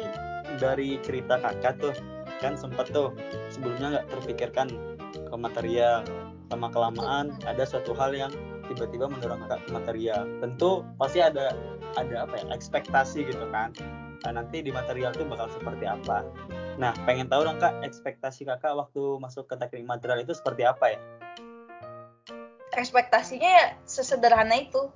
dari 0.57 0.98
cerita 1.03 1.39
kakak 1.39 1.77
tuh 1.79 1.93
kan 2.39 2.55
sempat 2.55 2.88
tuh 2.89 3.12
sebelumnya 3.51 4.00
nggak 4.00 4.07
terpikirkan 4.15 4.67
ke 5.12 5.36
material 5.36 6.07
lama 6.50 6.67
kelamaan 6.74 7.36
ada 7.45 7.62
suatu 7.62 7.93
hal 7.93 8.15
yang 8.15 8.33
tiba-tiba 8.71 9.05
mendorong 9.05 9.45
kakak 9.45 9.62
ke 9.67 9.69
material. 9.75 10.25
Tentu 10.41 10.81
pasti 10.98 11.19
ada 11.21 11.53
ada 11.98 12.25
apa 12.25 12.41
ya 12.41 12.45
ekspektasi 12.53 13.25
gitu 13.29 13.45
kan. 13.53 13.74
Nah, 14.19 14.36
nanti 14.36 14.59
di 14.59 14.67
material 14.67 15.15
tuh 15.15 15.24
bakal 15.24 15.48
seperti 15.48 15.88
apa. 15.88 16.27
Nah 16.79 16.95
pengen 17.03 17.27
tahu 17.27 17.43
dong 17.43 17.59
kak 17.59 17.75
ekspektasi 17.83 18.48
kakak 18.48 18.71
waktu 18.71 19.19
masuk 19.19 19.51
ke 19.51 19.55
teknik 19.59 19.83
material 19.83 20.24
itu 20.24 20.31
seperti 20.31 20.63
apa 20.63 20.95
ya? 20.95 21.00
Ekspektasinya 22.75 23.50
ya 23.50 23.67
sesederhana 23.83 24.55
itu. 24.63 24.88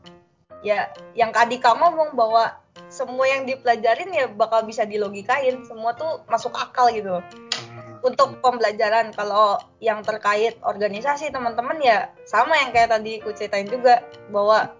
Ya, 0.63 0.88
yang 1.12 1.36
Kak 1.36 1.51
Dika 1.51 1.75
ngomong 1.75 2.15
bahwa 2.15 2.55
semua 2.88 3.27
yang 3.27 3.43
dipelajarin 3.43 4.10
ya 4.15 4.32
bakal 4.32 4.63
bisa 4.63 4.88
dilogikain. 4.88 5.60
Semua 5.67 5.91
tuh 5.93 6.24
masuk 6.32 6.55
akal 6.55 6.89
gitu. 6.96 7.20
Loh. 7.20 7.25
untuk 8.03 8.36
pembelajaran 8.43 9.15
kalau 9.15 9.55
yang 9.79 10.03
terkait 10.03 10.60
organisasi 10.60 11.32
teman-teman 11.32 11.79
ya 11.79 12.12
sama 12.27 12.51
yang 12.60 12.75
kayak 12.75 12.91
tadi 12.91 13.24
ku 13.24 13.32
ceritain 13.32 13.63
juga 13.63 14.03
bahwa 14.27 14.75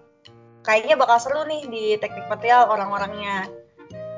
kayaknya 0.60 1.00
bakal 1.00 1.16
seru 1.16 1.40
nih 1.48 1.64
di 1.64 1.84
teknik 1.96 2.28
material 2.28 2.68
orang-orangnya. 2.68 3.48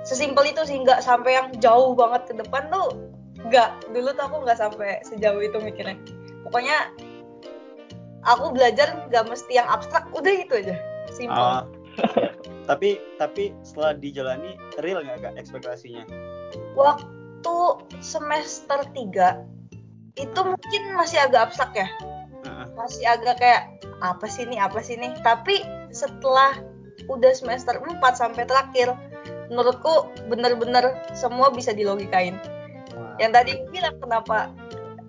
Sesimpel 0.02 0.50
itu 0.50 0.66
sih 0.66 0.82
nggak 0.82 1.06
sampai 1.06 1.38
yang 1.38 1.54
jauh 1.62 1.94
banget 1.94 2.30
ke 2.30 2.35
depan 2.35 2.66
tuh 2.66 2.99
nggak. 3.46 3.94
Dulu 3.94 4.11
tuh 4.11 4.25
aku 4.26 4.37
nggak 4.42 4.58
sampai 4.58 4.99
sejauh 5.06 5.38
itu 5.38 5.54
mikirnya. 5.62 5.94
Pokoknya 6.42 6.90
aku 8.26 8.50
belajar 8.50 9.06
nggak 9.06 9.23
mesti 9.30 9.54
yang 9.54 9.70
abstrak 9.70 10.11
udah 10.11 10.35
itu 10.35 10.66
aja 10.66 10.96
simpel 11.16 11.40
Ah, 11.40 11.64
tapi 12.70 13.00
tapi 13.16 13.56
setelah 13.64 13.96
dijalani 13.96 14.61
real 14.85 15.00
nggak 15.00 15.25
kak 15.25 15.35
ekspektasinya? 15.40 16.04
waktu 16.76 17.56
semester 18.04 18.85
3 18.92 19.56
itu 20.16 20.40
mungkin 20.40 20.82
masih 20.96 21.20
agak 21.20 21.52
abstrak 21.52 21.73
ya. 21.76 21.88
Heeh. 22.46 22.66
masih 22.78 23.04
agak 23.08 23.42
kayak 23.42 23.62
apa 24.04 24.28
sih 24.28 24.44
ini 24.44 24.61
apa 24.61 24.78
sih 24.85 24.94
ini? 24.96 25.12
Tapi 25.25 25.64
setelah 25.90 26.56
udah 27.08 27.32
semester 27.32 27.76
4 27.80 28.00
sampai 28.16 28.44
terakhir 28.49 28.92
menurutku 29.49 30.11
bener-bener 30.26 30.96
semua 31.14 31.52
bisa 31.52 31.73
dilogikain. 31.73 32.37
Yang 33.16 33.32
tadi 33.32 33.52
bilang 33.73 33.96
kenapa 34.00 34.52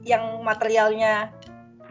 yang 0.07 0.39
materialnya 0.43 1.31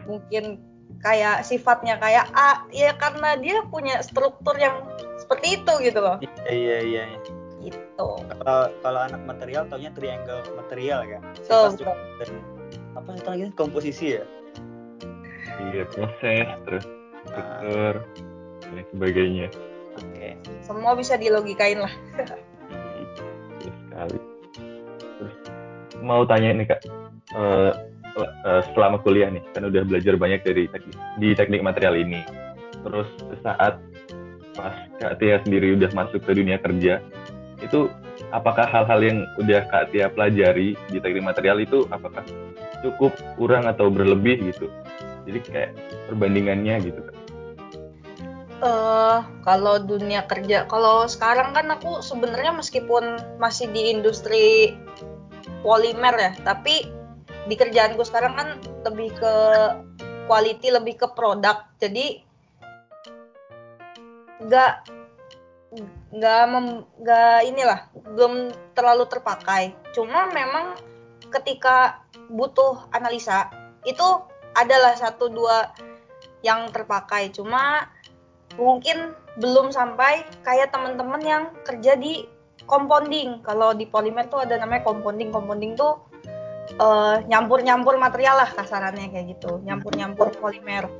mungkin 0.09 0.57
kayak 1.01 1.45
sifatnya 1.45 1.97
kayak 2.01 2.25
A 2.33 2.65
ya 2.73 2.93
karena 2.97 3.37
dia 3.37 3.61
punya 3.69 4.01
struktur 4.01 4.57
yang 4.57 4.81
seperti 5.17 5.61
itu 5.61 5.73
gitu 5.83 5.99
loh 6.01 6.17
Iya 6.21 6.51
iya 6.51 6.77
iya. 6.81 7.03
iya. 7.05 7.19
gitu 7.67 8.07
Kalau 8.29 8.69
kalau 8.85 8.99
anak 9.01 9.21
material 9.25 9.65
taunya 9.67 9.91
triangle 9.91 10.45
material 10.55 11.03
kan. 11.03 11.21
Sifat 11.41 11.75
juga 11.81 11.93
dan 12.21 12.31
apa 12.93 13.09
itu 13.17 13.27
lagi 13.27 13.45
komposisi 13.57 14.05
ya? 14.17 14.23
Iya, 15.73 15.83
proses, 15.89 16.47
terus 16.69 16.85
Nah, 17.27 17.33
struktur, 17.33 17.93
dan 18.63 18.71
lain 18.71 18.87
sebagainya. 18.93 19.47
Oke. 19.97 20.29
semua 20.61 20.93
bisa 20.93 21.17
dilogikain 21.17 21.81
lah 21.81 21.89
Betul 23.57 23.71
sekali. 23.73 24.19
Terus 25.17 25.35
mau 26.05 26.21
tanya 26.29 26.53
nih 26.53 26.65
kak, 26.69 26.81
eh, 27.33 27.71
eh, 28.23 28.61
selama 28.73 28.97
kuliah 29.01 29.29
nih 29.29 29.43
kan 29.53 29.67
udah 29.67 29.85
belajar 29.85 30.17
banyak 30.17 30.41
dari 30.41 30.65
teknik, 30.69 30.97
di 31.21 31.29
teknik 31.37 31.61
material 31.61 31.93
ini. 31.97 32.21
Terus 32.81 33.09
saat 33.43 33.77
pas 34.57 34.73
kak 34.97 35.21
Tia 35.21 35.37
sendiri 35.45 35.77
udah 35.77 35.93
masuk 35.93 36.25
ke 36.25 36.31
dunia 36.33 36.57
kerja, 36.57 36.97
itu 37.61 37.89
apakah 38.33 38.65
hal-hal 38.65 38.99
yang 39.01 39.17
udah 39.37 39.65
kak 39.69 39.93
Tia 39.93 40.09
pelajari 40.09 40.73
di 40.89 40.97
teknik 40.97 41.25
material 41.25 41.61
itu 41.61 41.85
apakah 41.93 42.25
cukup 42.81 43.13
kurang 43.37 43.69
atau 43.69 43.89
berlebih 43.89 44.41
gitu? 44.49 44.69
Jadi 45.29 45.39
kayak 45.45 45.71
perbandingannya 46.09 46.75
gitu 46.81 46.99
kak. 47.01 47.15
eh 48.57 49.21
kalau 49.45 49.77
dunia 49.77 50.25
kerja, 50.25 50.65
kalau 50.65 51.05
sekarang 51.05 51.53
kan 51.53 51.69
aku 51.69 52.01
sebenarnya 52.01 52.57
meskipun 52.57 53.21
masih 53.37 53.69
di 53.69 53.93
industri 53.93 54.73
polimer 55.61 56.17
ya, 56.17 56.31
tapi 56.41 56.96
di 57.47 57.55
kerjaanku 57.55 58.03
sekarang 58.03 58.33
kan 58.35 58.47
lebih 58.83 59.15
ke 59.15 59.33
quality, 60.27 60.67
lebih 60.69 60.99
ke 60.99 61.07
produk. 61.15 61.63
Jadi 61.79 62.21
nggak 64.37 64.71
nggak 66.07 66.41
nggak 67.03 67.39
inilah 67.47 67.79
belum 68.15 68.51
terlalu 68.75 69.07
terpakai. 69.07 69.75
Cuma 69.95 70.27
memang 70.31 70.75
ketika 71.31 72.03
butuh 72.31 72.87
analisa 72.91 73.51
itu 73.87 74.05
adalah 74.55 74.95
satu 74.95 75.31
dua 75.31 75.71
yang 76.43 76.71
terpakai. 76.71 77.31
Cuma 77.31 77.87
mungkin 78.55 79.15
belum 79.37 79.69
sampai 79.69 80.25
kayak 80.43 80.71
teman-teman 80.71 81.21
yang 81.23 81.43
kerja 81.67 81.95
di 81.95 82.27
compounding. 82.67 83.43
Kalau 83.43 83.75
di 83.75 83.87
polimer 83.87 84.27
tuh 84.27 84.43
ada 84.43 84.59
namanya 84.59 84.83
compounding. 84.87 85.29
Compounding 85.29 85.75
tuh 85.75 86.06
uh, 86.75 87.23
nyampur-nyampur 87.25 87.95
material 87.95 88.43
lah 88.43 88.49
kasarannya 88.51 89.07
kayak 89.11 89.39
gitu. 89.39 89.63
Nyampur-nyampur 89.63 90.35
polimer. 90.35 90.91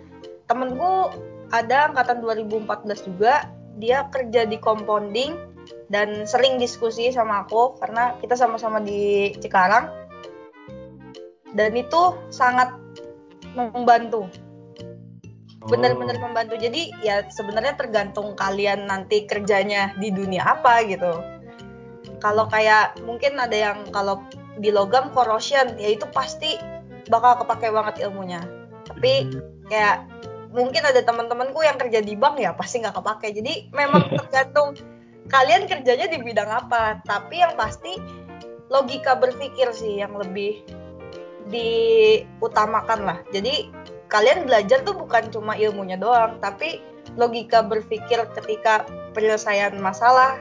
Temenku 0.48 1.12
ada 1.52 1.92
angkatan 1.92 2.24
2014 2.24 3.08
juga 3.08 3.52
dia 3.78 4.08
kerja 4.10 4.48
di 4.48 4.58
compounding 4.58 5.38
dan 5.92 6.24
sering 6.24 6.58
diskusi 6.58 7.12
sama 7.12 7.44
aku 7.46 7.76
karena 7.80 8.16
kita 8.24 8.40
sama-sama 8.40 8.80
di 8.80 9.32
Cikarang. 9.38 9.92
Dan 11.52 11.76
itu 11.76 12.16
sangat 12.32 12.76
membantu. 13.56 14.28
Benar-benar 15.68 16.16
oh. 16.20 16.24
membantu. 16.30 16.56
Jadi 16.60 16.96
ya 17.04 17.28
sebenarnya 17.28 17.76
tergantung 17.76 18.38
kalian 18.40 18.88
nanti 18.88 19.28
kerjanya 19.28 19.92
di 20.00 20.14
dunia 20.14 20.44
apa 20.44 20.86
gitu. 20.88 21.12
Kalau 22.18 22.50
kayak 22.50 22.98
mungkin 23.04 23.38
ada 23.38 23.54
yang 23.54 23.78
kalau 23.92 24.24
di 24.58 24.70
logam 24.74 25.14
corrosion 25.14 25.78
ya 25.78 25.94
itu 25.94 26.06
pasti 26.12 26.58
bakal 27.08 27.44
kepake 27.46 27.72
banget 27.72 28.08
ilmunya. 28.08 28.42
Tapi 28.88 29.32
kayak 29.70 30.08
mungkin 30.52 30.84
ada 30.84 31.04
teman-temanku 31.04 31.62
yang 31.62 31.78
kerja 31.78 32.02
di 32.02 32.18
bank 32.18 32.42
ya 32.42 32.56
pasti 32.56 32.82
nggak 32.82 32.98
kepake. 32.98 33.38
Jadi 33.38 33.70
memang 33.72 34.10
tergantung 34.20 34.76
kalian 35.28 35.70
kerjanya 35.70 36.08
di 36.10 36.18
bidang 36.20 36.50
apa. 36.50 37.00
Tapi 37.06 37.42
yang 37.42 37.54
pasti 37.56 37.96
logika 38.68 39.16
berpikir 39.16 39.72
sih 39.72 40.04
yang 40.04 40.16
lebih 40.18 40.64
diutamakan 41.48 43.08
lah. 43.08 43.20
Jadi 43.32 43.72
kalian 44.08 44.48
belajar 44.48 44.84
tuh 44.88 44.96
bukan 44.96 45.28
cuma 45.32 45.54
ilmunya 45.60 46.00
doang 46.00 46.40
tapi 46.40 46.80
logika 47.20 47.64
berpikir 47.64 48.24
ketika 48.36 48.88
penyelesaian 49.12 49.76
masalah 49.80 50.40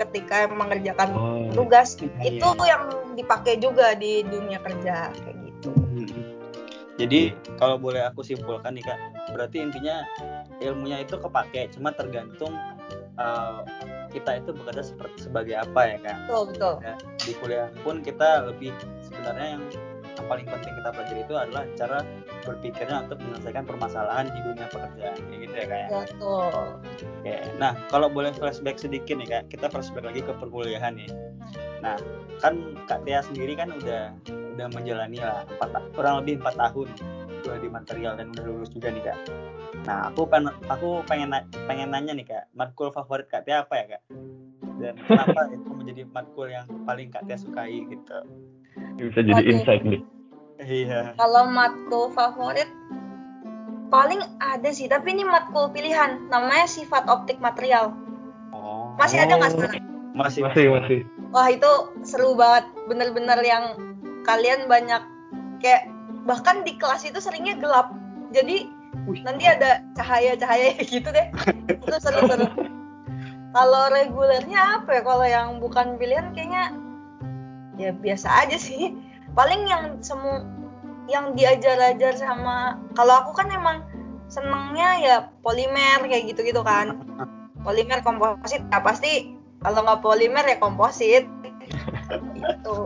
ketika 0.00 0.48
mengerjakan 0.48 1.08
oh, 1.12 1.52
tugas 1.52 2.00
iya. 2.00 2.40
itu 2.40 2.48
yang 2.64 2.88
dipakai 3.14 3.60
juga 3.60 3.92
di 3.92 4.24
dunia 4.24 4.56
kerja 4.64 5.12
kayak 5.12 5.36
gitu 5.44 5.70
jadi 7.00 7.32
kalau 7.56 7.80
boleh 7.80 8.04
aku 8.04 8.20
simpulkan 8.20 8.76
nih 8.76 8.84
kak, 8.84 9.00
berarti 9.32 9.64
intinya 9.64 10.04
ilmunya 10.60 11.00
itu 11.00 11.16
kepake, 11.16 11.72
cuma 11.72 11.96
tergantung 11.96 12.52
uh, 13.16 13.64
kita 14.12 14.44
itu 14.44 14.52
bekerja 14.52 14.84
seperti 14.84 15.24
sebagai 15.24 15.56
apa 15.56 15.96
ya 15.96 15.96
kak. 16.04 16.16
Betul 16.28 16.42
betul. 16.52 16.74
Ya, 16.84 16.94
di 17.24 17.32
kuliah 17.40 17.68
pun 17.80 18.04
kita 18.04 18.52
lebih 18.52 18.76
sebenarnya 19.00 19.56
yang 19.56 19.64
yang 19.72 19.89
paling 20.30 20.46
penting 20.46 20.72
kita 20.78 20.88
pelajari 20.94 21.20
itu 21.26 21.34
adalah 21.34 21.64
cara 21.74 21.98
berpikirnya 22.46 22.96
untuk 23.02 23.18
menyelesaikan 23.18 23.64
permasalahan 23.66 24.26
di 24.30 24.40
dunia 24.46 24.66
pekerjaan 24.70 25.18
kayak 25.18 25.40
gitu 25.42 25.54
ya 25.58 25.66
kak 25.66 25.80
ya. 25.82 25.88
Betul. 25.90 26.64
Oke, 27.20 27.36
nah 27.58 27.72
kalau 27.90 28.06
boleh 28.06 28.30
flashback 28.38 28.78
sedikit 28.78 29.18
nih 29.18 29.26
kak, 29.26 29.44
kita 29.50 29.66
flashback 29.66 30.06
lagi 30.06 30.22
ke 30.22 30.32
perkuliahan 30.38 30.94
nih. 30.94 31.10
Nah, 31.82 31.96
kan 32.40 32.76
Kak 32.88 33.04
Tia 33.04 33.20
sendiri 33.24 33.56
kan 33.56 33.72
udah 33.72 34.12
udah 34.56 34.66
menjalani 34.76 35.18
lah 35.20 35.44
empat 35.56 35.82
kurang 35.96 36.20
lebih 36.24 36.40
empat 36.40 36.54
tahun 36.56 36.88
udah 37.40 37.56
di 37.56 37.68
material 37.72 38.12
dan 38.20 38.32
udah 38.36 38.44
lulus 38.44 38.70
juga 38.72 38.92
nih 38.92 39.02
kak. 39.04 39.18
Nah 39.88 40.12
aku 40.12 40.28
kan 40.28 40.52
aku 40.68 41.00
pengen 41.08 41.32
pengen 41.64 41.88
nanya 41.88 42.12
nih 42.12 42.26
kak, 42.28 42.44
matkul 42.52 42.92
favorit 42.92 43.26
kak 43.32 43.48
Tia 43.48 43.64
apa 43.64 43.74
ya 43.80 43.84
kak? 43.96 44.02
Dan 44.80 44.96
kenapa 45.00 45.48
itu 45.56 45.70
menjadi 45.72 46.02
matkul 46.12 46.52
yang 46.52 46.68
paling 46.84 47.08
kak 47.08 47.24
Tia 47.24 47.40
sukai 47.40 47.88
gitu? 47.88 48.18
Bisa 49.00 49.20
jadi 49.24 49.40
Waduh. 49.40 49.52
insight 49.56 49.82
nih. 49.88 50.00
Iya. 50.60 51.16
Kalau 51.16 51.48
matkul 51.48 52.12
favorit 52.12 52.68
paling 53.88 54.20
ada 54.38 54.70
sih, 54.70 54.86
tapi 54.86 55.16
ini 55.16 55.24
matkul 55.24 55.72
pilihan, 55.72 56.20
namanya 56.28 56.68
sifat 56.68 57.08
optik 57.08 57.40
material. 57.40 57.96
Oh. 58.52 58.94
Masih 59.00 59.24
ada 59.24 59.40
nggak 59.40 59.52
sekarang? 59.56 59.82
Masih, 60.12 60.40
masih, 60.44 60.64
masih. 60.68 60.98
Wah 61.32 61.48
itu 61.48 61.70
seru 62.04 62.36
banget, 62.36 62.68
bener-bener 62.86 63.40
yang 63.40 63.78
kalian 64.28 64.68
banyak 64.68 65.00
kayak 65.64 65.88
bahkan 66.28 66.62
di 66.64 66.76
kelas 66.76 67.04
itu 67.08 67.20
seringnya 67.20 67.56
gelap 67.56 67.92
jadi 68.32 68.68
Wih. 69.08 69.20
nanti 69.24 69.48
ada 69.48 69.80
cahaya-cahaya 69.96 70.76
gitu 70.92 71.08
deh 71.08 71.26
itu 71.68 71.96
seru-seru 72.00 72.46
kalau 73.50 73.90
regulernya 73.90 74.80
apa 74.82 75.00
ya 75.00 75.02
kalau 75.02 75.26
yang 75.26 75.58
bukan 75.58 75.96
pilihan 75.98 76.30
kayaknya 76.36 76.74
ya 77.80 77.90
biasa 77.96 78.28
aja 78.46 78.56
sih 78.60 78.94
paling 79.34 79.66
yang 79.66 79.98
semua 80.02 80.46
yang 81.10 81.34
diajar-ajar 81.34 82.14
sama 82.14 82.78
kalau 82.94 83.18
aku 83.24 83.34
kan 83.34 83.50
emang 83.50 83.82
senengnya 84.30 84.88
ya 85.02 85.16
polimer 85.42 86.06
kayak 86.06 86.30
gitu-gitu 86.30 86.62
kan 86.62 87.02
polimer 87.66 87.98
komposit 88.06 88.62
ya 88.70 88.78
pasti 88.78 89.34
kalau 89.60 89.82
nggak 89.82 90.02
polimer 90.02 90.44
ya 90.46 90.56
komposit 90.62 91.26
itu 92.38 92.78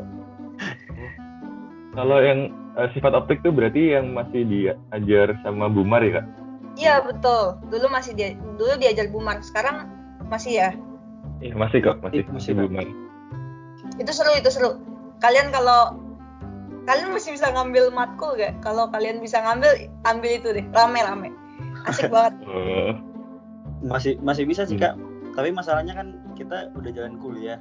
kalau 1.94 2.18
yang 2.18 2.50
uh, 2.74 2.90
sifat 2.90 3.14
optik 3.14 3.38
tuh 3.46 3.54
berarti 3.54 3.94
yang 3.94 4.12
masih 4.12 4.42
diajar 4.44 5.38
sama 5.46 5.70
Bumar 5.70 6.02
ya 6.02 6.20
kak? 6.20 6.26
Iya 6.74 6.94
betul. 7.06 7.62
Dulu 7.70 7.86
masih 7.86 8.12
dia 8.18 8.34
dulu 8.58 8.74
diajar 8.82 9.06
Bumar. 9.14 9.38
Sekarang 9.46 9.86
masih 10.26 10.58
ya? 10.58 10.70
Iya 11.38 11.54
masih 11.54 11.78
kok 11.86 12.02
masih 12.02 12.26
masih 12.34 12.52
Bumar. 12.58 12.86
Itu 13.94 14.10
seru 14.10 14.34
itu 14.34 14.50
seru. 14.50 14.82
Kalian 15.22 15.54
kalau 15.54 15.94
kalian 16.84 17.10
masih 17.12 17.36
bisa 17.36 17.48
ngambil 17.52 17.88
matkul 17.92 18.36
gak? 18.36 18.56
Kalau 18.60 18.88
kalian 18.92 19.20
bisa 19.20 19.40
ngambil 19.40 19.88
ambil 20.04 20.30
itu 20.30 20.48
deh. 20.52 20.64
Rame 20.72 21.00
rame. 21.00 21.28
Asik 21.88 22.08
banget. 22.12 22.34
Uh. 22.44 22.94
Masih 23.84 24.16
masih 24.24 24.48
bisa 24.48 24.64
sih 24.64 24.80
kak. 24.80 24.96
Tapi 25.36 25.52
masalahnya 25.52 25.92
kan 25.92 26.16
kita 26.40 26.72
udah 26.72 26.88
jalan 26.88 27.20
kuliah. 27.20 27.60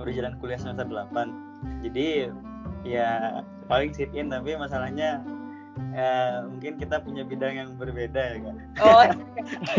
Udah 0.00 0.08
jalan 0.08 0.32
kuliah 0.40 0.56
semester 0.56 0.88
8. 0.88 1.84
Jadi 1.84 2.32
ya 2.80 3.44
paling 3.68 3.92
sit 3.92 4.08
in 4.16 4.32
tapi 4.32 4.56
masalahnya 4.56 5.20
ya, 5.92 6.48
mungkin 6.48 6.80
kita 6.80 7.04
punya 7.04 7.28
bidang 7.28 7.60
yang 7.60 7.68
berbeda 7.76 8.16
ya 8.16 8.36
kak. 8.40 8.56
Oh. 8.80 9.04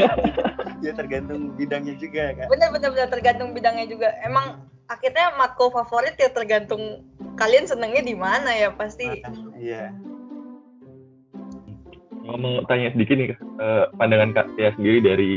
ya 0.86 0.94
tergantung 0.94 1.58
bidangnya 1.58 1.98
juga 1.98 2.30
ya 2.30 2.34
kak. 2.46 2.48
Benar 2.54 2.70
benar 2.78 2.90
benar 2.94 3.10
tergantung 3.10 3.50
bidangnya 3.58 3.86
juga. 3.90 4.14
Emang 4.22 4.62
akhirnya 4.86 5.34
matkul 5.34 5.74
favorit 5.74 6.14
ya 6.22 6.30
tergantung 6.30 7.10
kalian 7.42 7.66
senengnya 7.66 8.06
di 8.06 8.14
mana 8.14 8.54
ya 8.54 8.70
pasti. 8.70 9.10
Ah, 9.26 9.34
iya. 9.58 9.84
Mau, 12.22 12.38
mau 12.38 12.62
tanya 12.70 12.94
sedikit 12.94 13.18
nih 13.18 13.34
uh, 13.58 13.90
pandangan 13.98 14.38
kak 14.38 14.48
Tia 14.54 14.70
sendiri 14.78 15.02
dari 15.02 15.32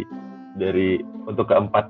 dari 0.61 1.01
untuk 1.25 1.49
keempat 1.49 1.89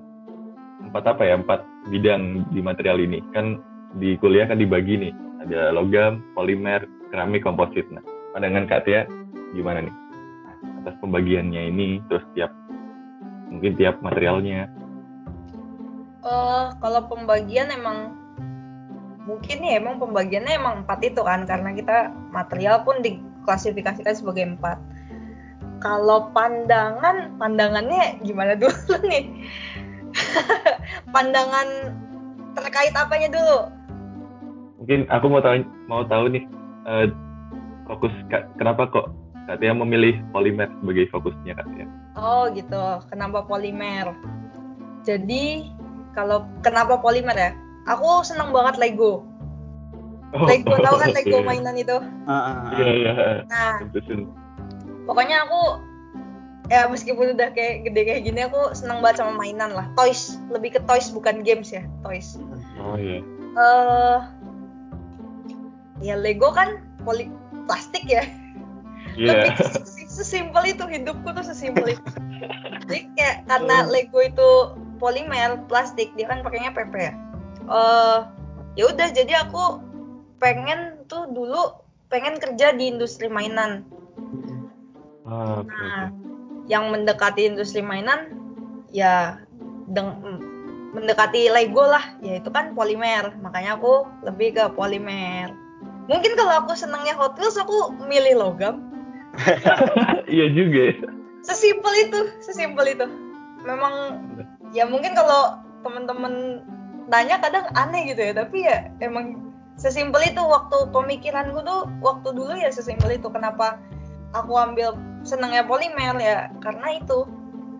empat 0.87 1.05
apa 1.11 1.23
ya 1.27 1.35
empat 1.43 1.61
bidang 1.91 2.47
di 2.55 2.63
material 2.63 3.03
ini 3.03 3.19
kan 3.35 3.59
di 3.99 4.15
kuliah 4.23 4.47
kan 4.47 4.63
dibagi 4.63 5.11
nih 5.11 5.15
ada 5.45 5.75
logam, 5.77 6.25
polimer, 6.33 6.89
keramik, 7.13 7.45
komposit. 7.45 7.85
Nah, 7.93 8.01
pandangan 8.33 8.65
Kak 8.65 8.89
Tia 8.89 9.05
gimana 9.53 9.85
nih 9.85 9.95
atas 10.85 10.97
pembagiannya 11.05 11.69
ini, 11.69 12.01
terus 12.09 12.25
tiap 12.33 12.53
mungkin 13.53 13.77
tiap 13.77 14.01
materialnya? 14.01 14.69
Uh, 16.25 16.73
kalau 16.81 17.05
pembagian 17.05 17.69
emang 17.69 18.24
mungkin 19.25 19.65
ya 19.65 19.81
emang 19.81 19.97
pembagiannya 20.01 20.55
emang 20.55 20.75
empat 20.85 21.01
itu 21.05 21.21
kan 21.25 21.49
karena 21.49 21.73
kita 21.73 22.13
material 22.33 22.85
pun 22.85 23.01
diklasifikasikan 23.01 24.15
sebagai 24.17 24.57
empat. 24.57 24.79
Kalau 25.81 26.33
pandangan, 26.33 27.37
pandangannya 27.37 28.21
gimana 28.25 28.57
dulu 28.61 28.95
nih? 29.05 29.49
pandangan 31.11 31.91
terkait 32.55 32.95
apanya 32.95 33.29
dulu? 33.35 33.75
mungkin 34.85 35.09
aku 35.09 35.33
mau 35.33 35.41
tahu 35.41 35.65
mau 35.89 36.05
tahu 36.05 36.29
nih 36.29 36.45
uh, 36.85 37.09
fokus 37.89 38.13
kenapa 38.61 38.85
kok 38.93 39.09
Tia 39.45 39.73
memilih 39.77 40.21
polimer 40.33 40.69
sebagai 40.81 41.09
fokusnya 41.09 41.57
Tia? 41.57 41.89
Oh 42.17 42.49
gitu, 42.53 43.01
kenapa 43.09 43.45
polimer? 43.45 44.13
Jadi 45.05 45.69
kalau 46.13 46.49
kenapa 46.61 47.01
polimer 47.01 47.37
ya? 47.37 47.53
Aku 47.85 48.25
seneng 48.25 48.51
banget 48.51 48.81
Lego. 48.81 49.25
Oh, 50.35 50.47
Lego 50.49 50.75
tahu 50.87 50.97
kan 50.99 51.11
Lego 51.13 51.45
mainan 51.45 51.77
itu? 51.77 52.01
Ah, 52.27 52.33
ah, 52.33 52.55
ah. 52.69 52.73
Iya 52.81 52.89
iya. 52.97 53.13
Nah, 53.47 53.75
pokoknya 55.05 55.45
aku 55.49 55.63
ya 56.73 56.89
meskipun 56.89 57.37
udah 57.37 57.53
kayak 57.53 57.85
gede 57.85 58.01
kayak 58.09 58.23
gini 58.25 58.41
aku 58.49 58.73
seneng 58.73 59.05
banget 59.05 59.21
sama 59.21 59.37
mainan 59.37 59.77
lah. 59.77 59.87
Toys, 60.01 60.41
lebih 60.49 60.77
ke 60.77 60.81
toys 60.89 61.13
bukan 61.13 61.45
games 61.45 61.71
ya, 61.71 61.85
toys. 62.01 62.41
Oh 62.81 62.97
iya. 62.97 63.21
Uh, 63.55 64.19
ya 66.05 66.19
Lego 66.19 66.51
kan 66.53 66.83
poli 67.05 67.33
plastik 67.65 68.05
ya 68.05 68.29
yeah. 69.17 69.49
lebih 69.57 70.07
sesimpel 70.11 70.63
itu 70.69 70.85
hidupku 70.85 71.29
tuh 71.33 71.45
sesimpel 71.45 71.97
itu 71.97 72.11
jadi 72.87 73.01
kayak 73.17 73.37
karena 73.49 73.77
Lego 73.89 74.21
itu 74.21 74.49
polimer 74.99 75.61
plastik 75.67 76.13
dia 76.15 76.29
kan 76.29 76.45
pakainya 76.45 76.75
PP 76.77 76.95
ya 76.95 77.13
uh, 77.69 78.29
ya 78.75 78.91
udah 78.91 79.09
jadi 79.13 79.47
aku 79.47 79.81
pengen 80.43 81.01
tuh 81.07 81.31
dulu 81.31 81.79
pengen 82.13 82.37
kerja 82.39 82.75
di 82.77 82.91
industri 82.93 83.31
mainan. 83.31 83.87
Ah, 85.25 85.65
oke, 85.65 85.73
nah 85.73 86.13
yang 86.69 86.93
mendekati 86.93 87.49
industri 87.49 87.81
mainan 87.85 88.37
ya 88.93 89.41
deng 89.93 90.17
mendekati 90.95 91.51
Lego 91.51 91.85
lah 91.85 92.15
ya 92.23 92.39
itu 92.39 92.49
kan 92.53 92.73
polimer. 92.77 93.35
Makanya 93.43 93.77
aku 93.81 94.07
lebih 94.23 94.55
ke 94.57 94.65
polimer. 94.73 95.51
Mungkin 96.07 96.37
kalau 96.37 96.61
aku 96.61 96.77
senangnya 96.77 97.17
Hot 97.17 97.35
Wheels 97.41 97.57
aku 97.57 97.93
milih 98.05 98.41
logam. 98.41 98.85
Iya 100.25 100.47
juga. 100.57 100.83
ya. 100.89 100.95
sesimpel 101.45 101.93
itu 102.09 102.21
sesimpel 102.41 102.97
itu. 102.97 103.07
Memang 103.67 104.23
ya 104.73 104.89
mungkin 104.89 105.13
kalau 105.13 105.61
teman-teman 105.85 106.65
nanya 107.11 107.37
kadang 107.41 107.69
aneh 107.77 108.13
gitu 108.15 108.21
ya 108.21 108.33
tapi 108.33 108.65
ya 108.65 108.89
emang 109.05 109.53
sesimpel 109.77 110.23
itu 110.25 110.41
waktu 110.41 110.89
pemikiranku 110.95 111.61
tuh 111.67 111.91
waktu 112.01 112.33
dulu 112.33 112.55
ya 112.57 112.71
sesimpel 112.71 113.13
itu 113.13 113.29
kenapa 113.29 113.77
aku 114.33 114.55
ambil 114.57 114.97
senangnya 115.27 115.67
polimer 115.67 116.17
ya 116.21 116.49
karena 116.63 117.01
itu 117.01 117.29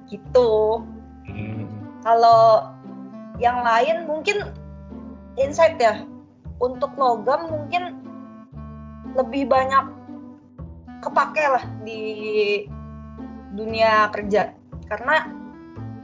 gitu 0.09 0.85
Hmm. 1.25 1.65
kalau 2.05 2.69
yang 3.41 3.65
lain 3.65 4.05
mungkin 4.05 4.53
insight 5.41 5.81
ya 5.81 6.05
untuk 6.61 6.93
logam 7.01 7.49
mungkin 7.49 8.05
lebih 9.17 9.49
banyak 9.49 9.89
kepake 11.01 11.45
lah 11.49 11.65
di 11.81 12.03
dunia 13.57 14.13
kerja 14.13 14.53
karena 14.87 15.33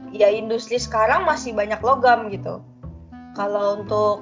ya 0.09 0.27
industri 0.33 0.81
sekarang 0.81 1.23
masih 1.23 1.53
banyak 1.53 1.79
logam 1.85 2.27
gitu 2.33 2.65
kalau 3.41 3.81
untuk 3.81 4.21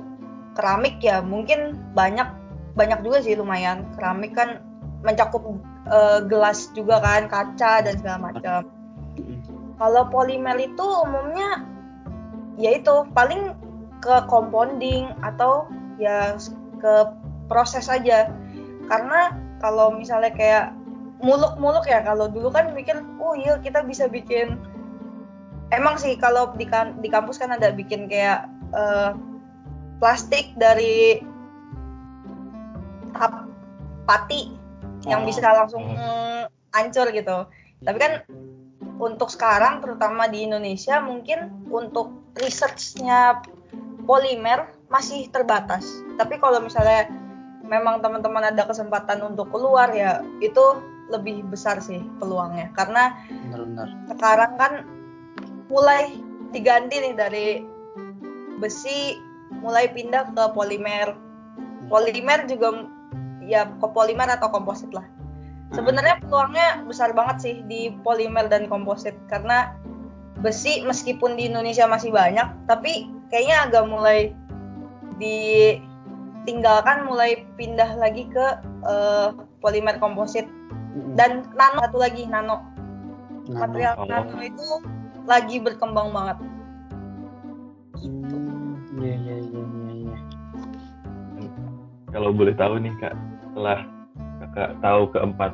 keramik 0.56 1.04
ya 1.04 1.20
mungkin 1.20 1.76
banyak 1.92 2.32
banyak 2.80 3.04
juga 3.04 3.20
sih 3.20 3.36
lumayan. 3.36 3.84
Keramik 4.00 4.32
kan 4.32 4.64
mencakup 5.04 5.44
eh, 5.92 6.24
gelas 6.32 6.72
juga 6.72 7.04
kan 7.04 7.28
kaca 7.28 7.84
dan 7.84 7.94
segala 8.00 8.32
macam. 8.32 8.64
Kalau 9.76 10.08
polimer 10.08 10.56
itu 10.56 10.86
umumnya 11.04 11.68
ya 12.56 12.80
itu 12.80 13.04
paling 13.12 13.56
ke 14.00 14.16
compounding 14.32 15.12
atau 15.20 15.68
ya 16.00 16.40
ke 16.80 16.94
proses 17.52 17.92
aja. 17.92 18.32
Karena 18.88 19.36
kalau 19.60 19.92
misalnya 19.92 20.32
kayak 20.32 20.72
muluk-muluk 21.20 21.84
ya 21.84 22.00
kalau 22.00 22.32
dulu 22.32 22.48
kan 22.48 22.72
mikir 22.72 23.04
oh 23.20 23.36
iya 23.36 23.60
kita 23.60 23.84
bisa 23.84 24.08
bikin. 24.08 24.56
Emang 25.70 26.00
sih 26.00 26.16
kalau 26.16 26.56
di, 26.56 26.66
kan- 26.66 26.98
di 27.04 27.12
kampus 27.12 27.38
kan 27.38 27.52
ada 27.54 27.70
bikin 27.70 28.10
kayak 28.10 28.48
eh, 28.74 29.12
plastik 30.00 30.56
dari 30.56 31.20
tahap 33.14 33.50
pati 34.08 34.56
yang 35.08 35.24
Oh. 35.24 35.28
bisa 35.28 35.48
langsung 35.48 35.84
mm, 35.84 36.50
hancur 36.76 37.08
gitu. 37.12 37.48
Tapi 37.84 37.98
kan 38.00 38.14
untuk 39.00 39.32
sekarang 39.32 39.80
terutama 39.80 40.28
di 40.28 40.44
Indonesia 40.44 41.00
mungkin 41.00 41.68
untuk 41.72 42.12
researchnya 42.36 43.40
polimer 44.04 44.68
masih 44.92 45.32
terbatas. 45.32 45.86
Tapi 46.20 46.36
kalau 46.42 46.60
misalnya 46.60 47.08
memang 47.64 48.02
teman-teman 48.02 48.50
ada 48.50 48.66
kesempatan 48.66 49.22
untuk 49.22 49.54
keluar 49.54 49.94
ya 49.94 50.26
itu 50.42 50.82
lebih 51.14 51.46
besar 51.48 51.80
sih 51.80 52.02
peluangnya. 52.20 52.74
Karena 52.76 53.16
benar-benar 53.30 53.90
sekarang 54.12 54.52
kan 54.60 54.74
mulai 55.70 56.18
diganti 56.50 56.98
nih 56.98 57.14
dari 57.14 57.48
besi 58.60 59.18
mulai 59.64 59.90
pindah 59.90 60.30
ke 60.36 60.44
polimer. 60.54 61.18
Polimer 61.90 62.46
juga 62.46 62.86
ya 63.42 63.66
ke 63.66 63.88
polimer 63.90 64.30
atau 64.30 64.54
komposit 64.54 64.94
lah. 64.94 65.08
Sebenarnya 65.74 66.22
peluangnya 66.22 66.86
besar 66.86 67.14
banget 67.14 67.38
sih 67.42 67.56
di 67.66 67.94
polimer 68.06 68.46
dan 68.50 68.70
komposit 68.70 69.14
karena 69.30 69.74
besi 70.40 70.86
meskipun 70.86 71.36
di 71.36 71.52
Indonesia 71.52 71.84
masih 71.84 72.16
banyak 72.16 72.48
tapi 72.64 73.12
kayaknya 73.28 73.68
agak 73.68 73.86
mulai 73.92 74.32
ditinggalkan 75.20 77.04
mulai 77.06 77.44
pindah 77.58 77.98
lagi 77.98 78.30
ke 78.30 78.46
eh, 78.86 79.30
polimer 79.62 79.98
komposit. 79.98 80.46
Dan 81.14 81.46
nano 81.54 81.86
satu 81.86 81.98
lagi 82.02 82.26
nano. 82.26 82.66
Material 83.50 83.98
Oh. 83.98 84.06
nano 84.06 84.42
itu 84.42 84.68
lagi 85.26 85.62
berkembang 85.62 86.10
banget 86.10 86.38
Kalau 92.10 92.34
boleh 92.34 92.58
tahu 92.58 92.82
nih 92.82 92.94
kak, 92.98 93.14
setelah 93.50 93.86
kakak 94.42 94.70
tahu 94.82 95.02
keempat 95.14 95.52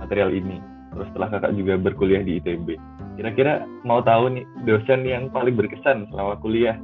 material 0.00 0.32
ini, 0.32 0.60
terus 0.92 1.06
setelah 1.12 1.28
kakak 1.36 1.52
juga 1.56 1.76
berkuliah 1.76 2.24
di 2.24 2.40
ITB, 2.40 2.80
kira-kira 3.20 3.68
mau 3.84 4.00
tahu 4.00 4.32
nih 4.32 4.44
dosen 4.64 5.04
yang 5.04 5.28
paling 5.28 5.56
berkesan 5.56 6.08
selama 6.08 6.36
kuliah? 6.40 6.76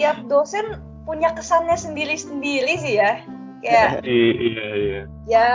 tiap 0.00 0.16
dosen 0.32 0.80
punya 1.04 1.28
kesannya 1.36 1.76
sendiri-sendiri 1.76 2.72
sih 2.80 2.96
ya 2.96 3.20
kayak 3.60 4.00
I- 4.08 4.38
iya 4.40 4.68
iya. 4.72 5.02
ya 5.28 5.48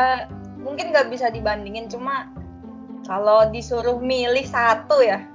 mungkin 0.61 0.93
nggak 0.93 1.09
bisa 1.09 1.33
dibandingin 1.33 1.89
cuma 1.89 2.29
kalau 3.09 3.49
disuruh 3.49 3.97
milih 3.97 4.45
satu 4.45 5.01
ya 5.01 5.25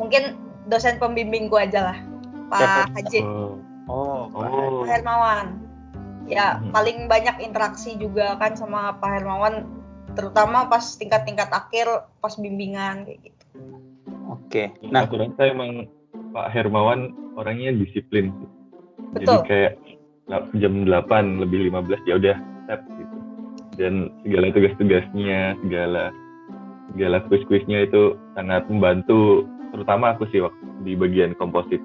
mungkin 0.00 0.32
dosen 0.64 0.96
pembimbing 0.96 1.52
gua 1.52 1.68
aja 1.68 1.92
lah 1.92 1.98
Pak 2.48 2.96
Haji 2.96 3.20
Oh, 3.20 3.60
Oh, 4.18 4.26
oh. 4.34 4.82
Pak 4.82 4.88
Hermawan 4.90 5.46
ya 6.28 6.58
Hmm. 6.58 6.74
paling 6.74 7.06
banyak 7.06 7.40
interaksi 7.40 7.96
juga 7.96 8.36
kan 8.36 8.52
sama 8.58 8.98
Pak 8.98 9.10
Hermawan 9.22 9.64
terutama 10.12 10.66
pas 10.66 10.82
tingkat-tingkat 10.98 11.48
akhir 11.48 11.86
pas 12.18 12.34
bimbingan 12.36 13.06
kayak 13.06 13.30
gitu 13.30 13.44
Oke. 14.28 14.72
Nah, 14.88 15.04
Nah, 15.04 15.08
aku 15.08 15.20
rasa 15.20 15.42
emang 15.52 15.88
Pak 16.32 16.48
Hermawan 16.52 17.12
orangnya 17.36 17.72
disiplin. 17.72 18.32
sih. 18.32 18.48
Jadi 19.20 19.24
Betul. 19.24 19.40
kayak 19.44 19.72
jam 20.56 20.72
8 20.88 21.40
lebih 21.40 21.68
15 21.72 22.00
ya 22.08 22.16
udah 22.16 22.36
step 22.64 22.80
gitu. 22.96 23.16
Dan 23.76 24.08
segala 24.24 24.46
tugas-tugasnya, 24.52 25.40
segala 25.64 26.04
segala 26.92 27.16
kuis-kuisnya 27.28 27.88
itu 27.88 28.16
sangat 28.32 28.64
membantu 28.72 29.44
terutama 29.72 30.16
aku 30.16 30.24
sih 30.32 30.40
waktu 30.40 30.64
di 30.84 30.92
bagian 30.96 31.36
komposit. 31.36 31.80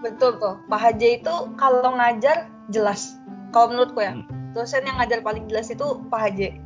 Betul 0.00 0.36
tuh. 0.40 0.56
Pak 0.68 0.80
Haji 0.80 1.20
itu 1.22 1.34
kalau 1.56 1.96
ngajar 1.96 2.48
jelas. 2.72 3.16
Kalau 3.52 3.72
menurutku 3.72 4.00
ya. 4.00 4.16
Hmm. 4.16 4.26
dosen 4.50 4.82
yang 4.82 4.98
ngajar 4.98 5.22
paling 5.22 5.46
jelas 5.46 5.70
itu 5.70 6.02
Pak 6.10 6.20
Haji. 6.26 6.58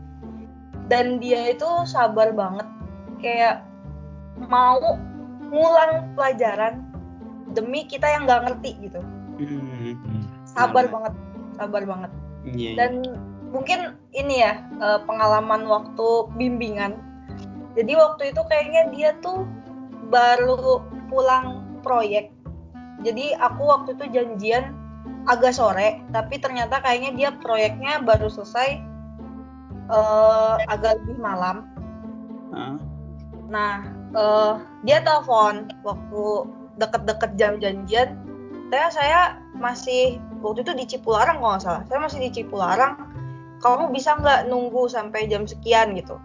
Dan 0.88 1.20
dia 1.20 1.52
itu 1.52 1.68
sabar 1.84 2.32
banget. 2.32 2.64
Kayak 3.20 3.64
mau 4.48 4.80
ngulang 5.52 6.16
pelajaran 6.16 6.80
demi 7.52 7.84
kita 7.84 8.08
yang 8.08 8.24
nggak 8.24 8.48
ngerti 8.48 8.70
gitu. 8.88 9.00
Hmm, 9.38 10.24
sabar 10.48 10.88
Benar. 10.88 10.94
banget. 10.94 11.14
Sabar 11.54 11.82
banget. 11.84 12.10
Iya, 12.44 12.52
iya. 12.52 12.72
dan 12.76 12.92
mungkin 13.48 13.96
ini 14.12 14.44
ya 14.44 14.60
eh, 14.80 15.00
pengalaman 15.08 15.64
waktu 15.64 16.28
bimbingan. 16.36 17.00
Jadi 17.74 17.92
waktu 17.96 18.22
itu 18.30 18.40
kayaknya 18.52 18.82
dia 18.92 19.10
tuh 19.24 19.48
baru 20.12 20.84
pulang 21.08 21.64
proyek 21.80 22.33
jadi 23.02 23.34
aku 23.42 23.62
waktu 23.66 23.98
itu 23.98 24.04
janjian 24.14 24.76
agak 25.26 25.56
sore 25.56 26.04
tapi 26.14 26.38
ternyata 26.38 26.78
kayaknya 26.84 27.10
dia 27.16 27.30
proyeknya 27.34 27.98
baru 28.04 28.28
selesai 28.30 28.78
eh, 29.90 30.54
agak 30.68 31.02
lebih 31.02 31.18
malam 31.18 31.66
Hah? 32.54 32.78
Nah, 33.50 33.84
eh, 34.14 34.52
dia 34.86 35.02
telepon 35.02 35.68
waktu 35.84 36.24
deket-deket 36.80 37.30
jam 37.38 37.58
janjian. 37.58 38.18
Saya 38.70 38.88
saya 38.90 39.20
masih 39.54 40.18
waktu 40.42 40.66
itu 40.66 40.72
di 40.74 40.84
Cipularang 40.96 41.38
kalau 41.38 41.50
nggak 41.54 41.62
salah. 41.62 41.82
Saya 41.86 41.98
masih 42.02 42.18
di 42.22 42.30
Cipularang. 42.32 42.94
Kamu 43.62 43.94
bisa 43.94 44.18
nggak 44.18 44.50
nunggu 44.50 44.90
sampai 44.90 45.30
jam 45.30 45.46
sekian 45.46 45.94
gitu? 45.96 46.20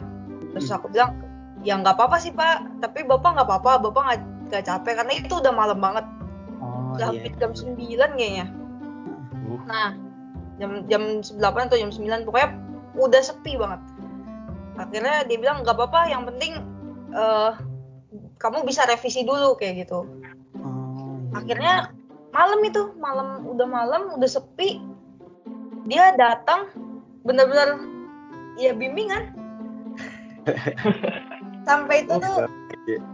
Terus 0.55 0.67
aku 0.73 0.91
bilang, 0.91 1.21
ya 1.61 1.77
nggak 1.77 1.95
apa-apa 1.95 2.17
sih 2.19 2.33
pak. 2.33 2.81
Tapi 2.81 3.05
bapak 3.05 3.37
nggak 3.37 3.47
apa-apa. 3.47 3.71
Bapak 3.89 4.01
nggak 4.49 4.63
capek 4.65 4.93
karena 5.03 5.13
itu 5.13 5.33
udah 5.37 5.53
malam 5.53 5.79
banget. 5.79 6.05
Oh, 6.89 6.97
Udah 6.97 7.13
iya. 7.13 7.21
hampir 7.21 7.33
jam 7.37 7.51
9 7.53 8.17
kayaknya. 8.17 8.47
Uh, 9.45 9.61
Nah, 9.69 9.93
jam 10.57 10.85
jam 10.89 11.03
8 11.21 11.69
atau 11.69 11.77
jam 11.77 11.93
9 11.93 12.25
pokoknya 12.25 12.49
udah 12.97 13.21
sepi 13.21 13.53
banget. 13.57 13.81
Akhirnya 14.81 15.21
dia 15.29 15.37
bilang 15.37 15.61
nggak 15.61 15.75
apa-apa, 15.77 16.09
yang 16.09 16.25
penting 16.25 16.65
eh, 17.11 17.51
kamu 18.39 18.63
bisa 18.63 18.87
revisi 18.87 19.27
dulu 19.27 19.53
kayak 19.59 19.85
gitu. 19.85 20.07
Oh, 20.63 21.19
iya. 21.29 21.37
Akhirnya 21.37 21.73
malam 22.31 22.59
itu, 22.63 22.93
malam 22.97 23.43
udah 23.45 23.67
malam, 23.67 24.01
udah 24.17 24.29
sepi. 24.29 24.81
Dia 25.89 26.15
datang 26.17 26.71
bener-bener 27.27 27.81
ya 28.57 28.71
bimbingan. 28.73 29.35
sampai 31.69 32.01
itu 32.01 32.17
tuh 32.17 32.49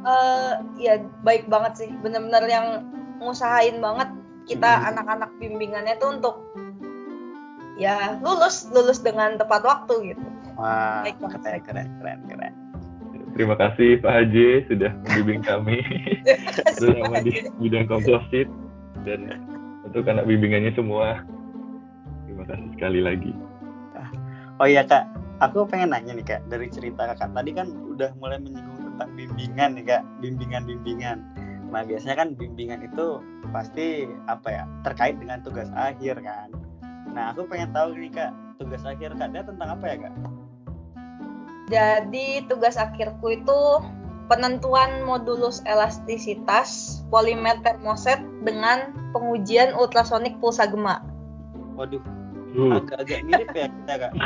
uh, 0.07 0.63
ya 0.79 1.03
baik 1.27 1.49
banget 1.51 1.73
sih 1.85 1.89
bener-bener 1.99 2.47
yang 2.47 2.67
ngusahain 3.25 3.81
banget 3.81 4.09
kita 4.45 4.69
Hmm. 4.69 4.89
anak-anak 4.93 5.31
bimbingannya 5.41 5.97
tuh 5.97 6.13
untuk 6.13 6.35
ya 7.75 8.21
lulus 8.21 8.69
lulus 8.71 9.01
dengan 9.01 9.35
tepat 9.35 9.65
waktu 9.65 10.13
gitu 10.13 10.25
Wah, 10.55 11.03
Baik 11.03 11.19
banget. 11.19 11.39
keren, 11.43 11.61
keren, 11.67 11.88
keren, 11.99 12.19
keren. 12.31 12.53
Terima 13.35 13.59
kasih 13.59 13.99
Pak 13.99 14.07
Haji 14.07 14.47
sudah 14.71 14.91
membimbing 15.03 15.43
kami 15.43 15.83
terutama 16.79 17.19
di 17.19 17.35
bidang 17.59 17.91
komposit 17.91 18.47
dan 19.03 19.43
untuk 19.83 20.07
anak 20.07 20.23
bimbingannya 20.23 20.71
semua. 20.71 21.19
Terima 22.23 22.47
kasih 22.47 22.67
sekali 22.79 23.03
lagi. 23.03 23.35
Oh 24.55 24.63
iya 24.63 24.88
kak, 24.88 25.03
aku 25.43 25.67
pengen 25.67 25.91
nanya 25.91 26.15
nih 26.15 26.23
kak 26.23 26.47
dari 26.47 26.71
cerita 26.71 27.11
kakak 27.11 27.35
tadi 27.35 27.51
kan 27.51 27.67
udah 27.91 28.15
mulai 28.23 28.39
menyinggung 28.39 28.95
tentang 28.95 29.11
bimbingan 29.19 29.69
nih 29.75 29.83
kak, 29.83 30.03
bimbingan-bimbingan. 30.23 31.19
Nah 31.75 31.83
biasanya 31.83 32.23
kan 32.23 32.39
bimbingan 32.39 32.88
itu 32.88 33.19
pasti 33.51 34.07
apa 34.31 34.47
ya 34.47 34.63
terkait 34.88 35.19
dengan 35.19 35.43
tugas 35.43 35.67
akhir 35.75 36.23
kan. 36.23 36.55
Nah 37.11 37.35
aku 37.35 37.43
pengen 37.51 37.75
tahu 37.75 37.99
nih 37.99 38.15
kak, 38.15 38.31
tugas 38.63 38.88
akhir 38.88 39.11
kaknya 39.19 39.43
tentang 39.43 39.75
apa 39.75 39.85
ya 39.91 39.97
kak? 40.07 40.15
jadi 41.65 42.45
tugas 42.45 42.77
akhirku 42.77 43.41
itu 43.41 43.59
penentuan 44.29 45.05
modulus 45.05 45.61
elastisitas 45.65 47.01
polimer 47.09 47.57
termoset 47.61 48.21
dengan 48.45 48.93
pengujian 49.13 49.73
ultrasonik 49.73 50.38
pulsa 50.41 50.69
gema 50.69 51.01
Waduh, 51.75 52.01
Uh, 52.55 52.79
agak-agak 52.79 53.19
mirip 53.27 53.51
ya 53.51 53.67
kita 53.67 53.93
kak. 53.99 54.13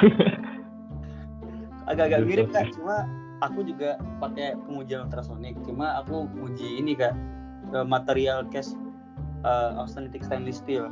Agak-agak 1.89 2.21
mirip 2.29 2.47
kak, 2.53 2.69
cuma 2.77 3.09
aku 3.41 3.65
juga 3.65 3.97
pakai 4.21 4.53
pengujian 4.69 5.09
ultrasonik. 5.09 5.57
Cuma 5.65 5.97
aku 5.97 6.29
uji 6.37 6.77
ini 6.77 6.93
kak, 6.93 7.17
eh, 7.71 7.85
material 7.85 8.45
case 8.49 8.73
eh, 9.43 9.71
austenitic 9.77 10.21
stainless 10.21 10.59
steel. 10.59 10.87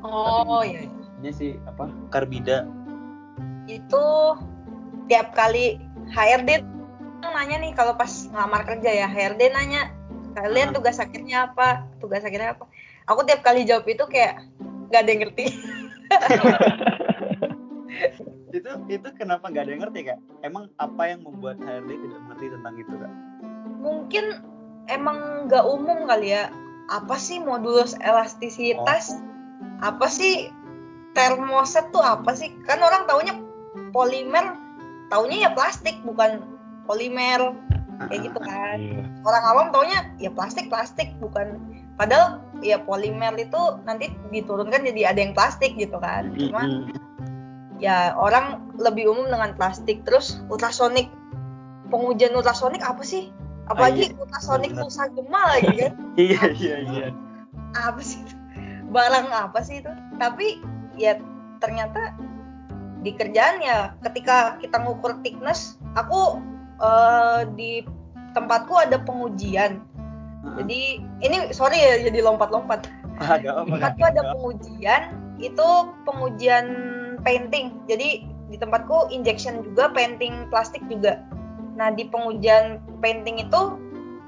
oh 0.00 0.62
iya 0.62 0.86
Ini 1.18 1.30
sih 1.30 1.50
apa? 1.66 1.90
Karbida. 2.08 2.62
itu 3.66 4.04
tiap 5.06 5.34
kali 5.34 5.76
HRD 6.08 6.64
nanya 7.20 7.60
nih 7.60 7.76
kalau 7.76 7.92
pas 7.92 8.08
ngelamar 8.30 8.64
kerja 8.64 8.90
ya 8.94 9.06
HRD 9.06 9.52
nanya 9.52 9.92
kalian 10.32 10.70
Hmm. 10.70 10.76
tugas 10.76 10.96
akhirnya 10.96 11.50
apa 11.50 11.84
tugas 11.98 12.24
akhirnya 12.24 12.56
apa 12.56 12.64
aku 13.04 13.26
tiap 13.26 13.44
kali 13.44 13.68
jawab 13.68 13.84
itu 13.84 14.00
kayak 14.08 14.40
nggak 14.88 15.00
ada 15.04 15.10
yang 15.10 15.20
ngerti 15.28 15.46
itu 18.48 18.70
itu 18.88 19.08
kenapa 19.14 19.44
nggak 19.50 19.64
ada 19.68 19.72
yang 19.74 19.82
ngerti 19.84 20.00
kak? 20.08 20.18
Emang 20.40 20.72
apa 20.78 21.02
yang 21.04 21.20
membuat 21.20 21.60
HRD 21.60 21.90
tidak 21.92 22.20
mengerti 22.24 22.46
tentang 22.54 22.74
itu 22.78 22.94
kak? 22.96 23.12
mungkin 23.78 24.24
emang 24.88 25.46
nggak 25.46 25.64
umum 25.64 26.08
kali 26.08 26.34
ya. 26.34 26.50
Apa 26.88 27.20
sih 27.20 27.38
modulus 27.38 27.92
elastisitas? 28.00 29.12
Apa 29.84 30.08
sih 30.08 30.48
termoset 31.12 31.92
tuh 31.92 32.02
apa 32.02 32.32
sih? 32.32 32.50
Kan 32.64 32.80
orang 32.80 33.04
taunya 33.04 33.36
polimer 33.92 34.56
taunya 35.12 35.48
ya 35.48 35.50
plastik 35.52 36.00
bukan 36.02 36.44
polimer. 36.88 37.52
Kayak 37.98 38.30
gitu 38.30 38.38
kan. 38.38 38.78
iya. 38.78 39.02
orang 39.26 39.42
awam 39.42 39.66
taunya 39.74 40.06
ya 40.16 40.30
plastik 40.32 40.70
plastik 40.72 41.12
bukan. 41.20 41.60
Padahal 41.98 42.38
ya 42.62 42.78
polimer 42.78 43.34
itu 43.34 43.58
nanti 43.82 44.14
diturunkan 44.30 44.86
jadi 44.86 45.12
ada 45.12 45.20
yang 45.20 45.34
plastik 45.34 45.74
gitu 45.74 45.98
kan. 45.98 46.30
Cuma 46.38 46.62
Mm-mm. 46.62 46.94
ya 47.82 48.14
orang 48.14 48.70
lebih 48.78 49.10
umum 49.10 49.28
dengan 49.28 49.52
plastik. 49.58 50.06
Terus 50.08 50.40
ultrasonik. 50.48 51.10
Pengujian 51.88 52.36
ultrasonik 52.36 52.84
apa 52.84 53.00
sih 53.00 53.32
apalagi 53.68 54.12
ultrasonik 54.16 54.72
bener. 54.72 54.82
pulsa 54.84 55.04
gema 55.12 55.42
lagi 55.56 55.72
kan 55.76 55.92
Iya 56.18 56.42
iya 56.56 56.76
iya. 56.82 57.06
apa 57.76 58.00
sih 58.00 58.20
itu? 58.24 58.34
barang 58.88 59.28
apa 59.28 59.60
sih 59.60 59.84
itu 59.84 59.92
tapi 60.16 60.64
ya 60.96 61.20
ternyata 61.60 62.16
di 63.04 63.14
kerjaan 63.14 63.62
ya 63.62 63.94
ketika 64.02 64.58
kita 64.58 64.80
ngukur 64.82 65.20
thickness 65.22 65.78
aku 65.94 66.40
eh, 66.80 67.46
di 67.54 67.84
tempatku 68.32 68.74
ada 68.74 68.98
pengujian 69.04 69.84
jadi 70.56 70.80
ini 71.22 71.36
sorry 71.52 71.78
ya 71.78 71.94
jadi 72.08 72.24
lompat-lompat 72.24 72.88
kak? 73.20 73.42
tempatku 73.44 74.04
ada 74.04 74.22
pengujian 74.34 75.02
itu 75.38 75.68
pengujian 76.08 76.66
painting 77.22 77.78
jadi 77.86 78.24
di 78.48 78.56
tempatku 78.56 79.12
injection 79.12 79.60
juga 79.60 79.92
painting 79.92 80.48
plastik 80.48 80.80
juga 80.88 81.20
nah 81.78 81.94
di 81.94 82.10
pengujian 82.10 82.82
painting 82.98 83.38
itu 83.38 83.78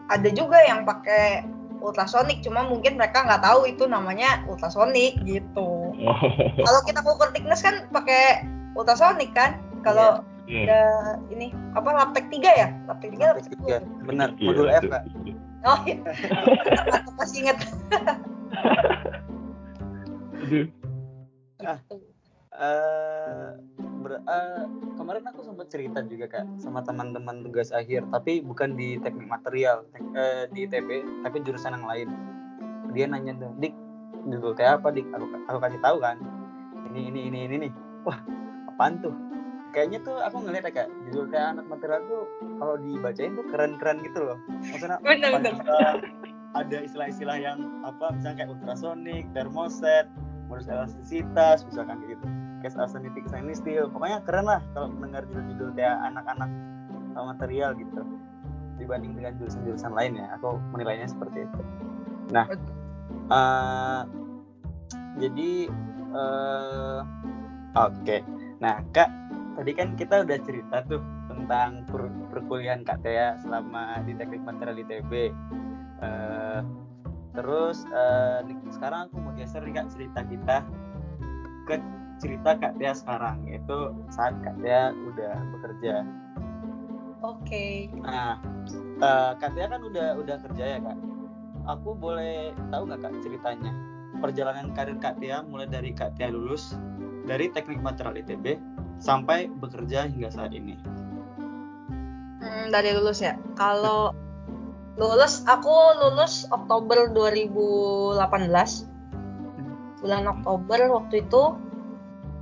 ada 0.06 0.28
juga 0.30 0.62
yang 0.62 0.86
pakai 0.86 1.42
ultrasonik 1.82 2.44
cuma 2.46 2.62
mungkin 2.62 2.94
mereka 2.94 3.26
nggak 3.26 3.42
tahu 3.42 3.66
itu 3.66 3.84
namanya 3.90 4.44
ultrasonik 4.46 5.18
gitu 5.26 5.90
Oh, 6.00 6.16
kalau 6.64 6.80
kita 6.86 7.02
ukur 7.02 7.28
thickness 7.34 7.60
kan 7.60 7.84
pakai 7.90 8.46
ultrasonik 8.72 9.34
kan 9.34 9.58
kalau 9.82 10.22
iya. 10.46 10.64
ada 10.64 10.80
ini 11.28 11.50
apa 11.74 11.90
laptek 11.90 12.30
3 12.30 12.40
ya 12.40 12.68
laptek 12.86 13.10
3 13.18 13.30
laptek 13.34 13.52
Tiga. 13.58 13.78
2 13.82 14.06
Benar. 14.08 14.28
Iya, 14.38 14.46
Modul 14.48 14.68
F 14.70 14.82
kak. 14.86 15.02
oh 15.66 15.78
iya 15.84 15.96
masih 17.18 17.36
inget 17.44 17.58
Aduh. 20.40 20.66
eh 21.60 21.78
ber- 22.60 23.29
eh, 24.26 24.64
kemarin 24.96 25.24
aku 25.28 25.40
sempat 25.44 25.66
cerita 25.72 26.04
juga 26.04 26.26
kak 26.28 26.46
sama 26.60 26.84
teman-teman 26.84 27.44
tugas 27.44 27.70
akhir 27.72 28.04
tapi 28.12 28.44
bukan 28.44 28.76
di 28.76 29.00
teknik 29.00 29.28
material 29.28 29.86
tek- 29.94 30.12
eh, 30.16 30.44
di 30.52 30.68
ITB 30.68 30.88
tapi 31.24 31.36
jurusan 31.44 31.76
yang 31.76 31.86
lain. 31.86 32.08
Dia 32.90 33.06
nanya 33.06 33.32
tuh 33.38 33.52
dik 33.60 33.74
judul 34.28 34.52
teh 34.52 34.66
apa 34.66 34.92
dik? 34.92 35.06
Aku 35.14 35.26
aku 35.48 35.58
kasih 35.62 35.80
tahu 35.80 35.96
kan 36.02 36.16
ini 36.90 37.08
ini 37.08 37.20
ini 37.30 37.38
ini 37.46 37.56
nih. 37.68 37.72
Wah 38.04 38.18
apaan 38.74 39.00
tuh? 39.00 39.14
Kayaknya 39.70 40.02
tuh 40.02 40.18
aku 40.18 40.42
ngeliat 40.42 40.66
ya 40.66 40.72
kak 40.84 40.88
judul 41.08 41.30
teh 41.30 41.38
anak 41.38 41.64
material 41.70 42.02
tuh 42.10 42.22
kalau 42.58 42.74
dibacain 42.76 43.32
tuh 43.38 43.46
keren-keren 43.48 44.02
gitu 44.02 44.20
loh. 44.26 44.38
Maksudnya 44.60 44.98
bener 45.00 45.54
bener 45.54 45.94
ada 46.50 46.76
istilah-istilah 46.82 47.38
yang 47.38 47.58
apa 47.86 48.10
misalnya 48.10 48.42
kayak 48.42 48.50
ultrasonik, 48.50 49.24
termoset, 49.30 50.10
modus 50.50 50.66
elastisitas, 50.66 51.62
misalkan 51.62 52.02
kayak 52.02 52.18
gitu. 52.18 52.26
Case 52.60 52.76
austenitic 52.76 53.26
stainless 53.28 53.60
steel. 53.60 53.88
Pokoknya 53.88 54.20
keren 54.24 54.46
lah 54.46 54.60
kalau 54.76 54.92
mendengar 54.92 55.24
judul-judul 55.28 55.72
kayak 55.76 55.96
anak-anak 56.12 56.50
uh, 57.16 57.24
material 57.24 57.72
gitu. 57.76 58.02
Dibanding 58.80 59.12
dengan 59.16 59.36
jurusan-jurusan 59.36 59.92
lain 59.92 60.12
ya, 60.16 60.26
aku 60.40 60.56
menilainya 60.72 61.08
seperti 61.08 61.44
itu. 61.44 61.60
Nah, 62.32 62.48
uh, 63.28 64.02
jadi 65.20 65.68
uh, 66.16 67.00
oke. 67.76 68.16
Nah, 68.60 68.80
Kak, 68.92 69.08
tadi 69.60 69.72
kan 69.76 69.96
kita 69.96 70.24
udah 70.24 70.38
cerita 70.44 70.84
tuh 70.88 71.00
tentang 71.28 71.84
per 71.88 72.08
perkuliahan 72.30 72.84
Kak 72.84 73.04
Tea 73.04 73.36
selama 73.40 74.04
di 74.04 74.12
Teknik 74.16 74.44
Material 74.44 74.80
ITB. 74.84 75.12
Eh, 76.00 76.60
terus 77.36 77.84
nih, 78.48 78.56
sekarang 78.72 79.08
aku 79.08 79.16
mau 79.20 79.32
geser 79.36 79.60
nih 79.60 79.74
kak 79.76 79.88
cerita 79.92 80.20
kita 80.24 80.56
ke 81.68 81.76
cerita 82.20 82.54
Kak 82.60 82.76
Tia 82.76 82.92
sekarang 82.92 83.48
yaitu 83.48 83.96
saat 84.12 84.36
Kak 84.44 84.60
Tia 84.60 84.92
udah 84.92 85.34
bekerja. 85.56 86.04
oke 87.24 87.66
Nah, 88.04 88.36
eh, 89.00 89.30
Kak 89.40 89.50
Tia 89.56 89.66
kan 89.66 89.80
udah 89.80 90.20
udah 90.20 90.36
kerja 90.44 90.64
ya 90.76 90.78
kak. 90.78 90.98
Aku 91.68 91.92
boleh 91.96 92.56
tahu 92.72 92.88
nggak 92.88 93.00
kak 93.04 93.12
ceritanya 93.24 93.72
perjalanan 94.20 94.70
karir 94.76 95.00
Kak 95.00 95.18
Tia 95.18 95.40
mulai 95.46 95.66
dari 95.66 95.96
Kak 95.96 96.20
Tia 96.20 96.28
lulus 96.28 96.76
dari 97.24 97.48
Teknik 97.48 97.80
Material 97.80 98.20
ITB 98.20 98.60
sampai 99.00 99.48
bekerja 99.48 100.06
hingga 100.06 100.28
saat 100.28 100.52
ini. 100.52 100.76
Hmm, 102.40 102.72
dari 102.72 102.92
lulus 102.96 103.24
ya. 103.24 103.36
Kalau 103.56 104.12
lulus, 105.00 105.44
aku 105.48 105.72
lulus 106.00 106.48
Oktober 106.52 107.08
2018. 107.12 108.88
Bulan 110.00 110.24
Oktober 110.24 110.78
waktu 110.88 111.24
itu 111.24 111.42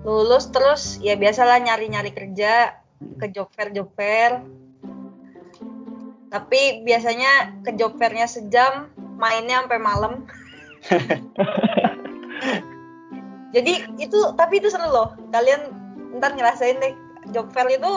lulus 0.06 0.50
terus 0.54 1.02
ya 1.02 1.18
biasalah 1.18 1.58
nyari-nyari 1.62 2.14
kerja 2.14 2.78
ke 3.18 3.26
job 3.34 3.50
fair 3.54 3.70
job 3.74 3.88
fair. 3.94 4.42
Tapi 6.28 6.84
biasanya 6.84 7.64
ke 7.64 7.72
job 7.80 7.96
fairnya 7.96 8.28
sejam, 8.28 8.92
mainnya 9.16 9.64
sampai 9.64 9.80
malam. 9.80 10.28
Jadi 13.56 13.80
itu 13.96 14.18
tapi 14.36 14.60
itu 14.60 14.68
seru 14.68 14.92
loh. 14.92 15.16
Kalian 15.32 15.72
ntar 16.20 16.36
ngerasain 16.36 16.76
deh 16.82 16.92
job 17.32 17.48
fair 17.52 17.68
itu 17.68 17.92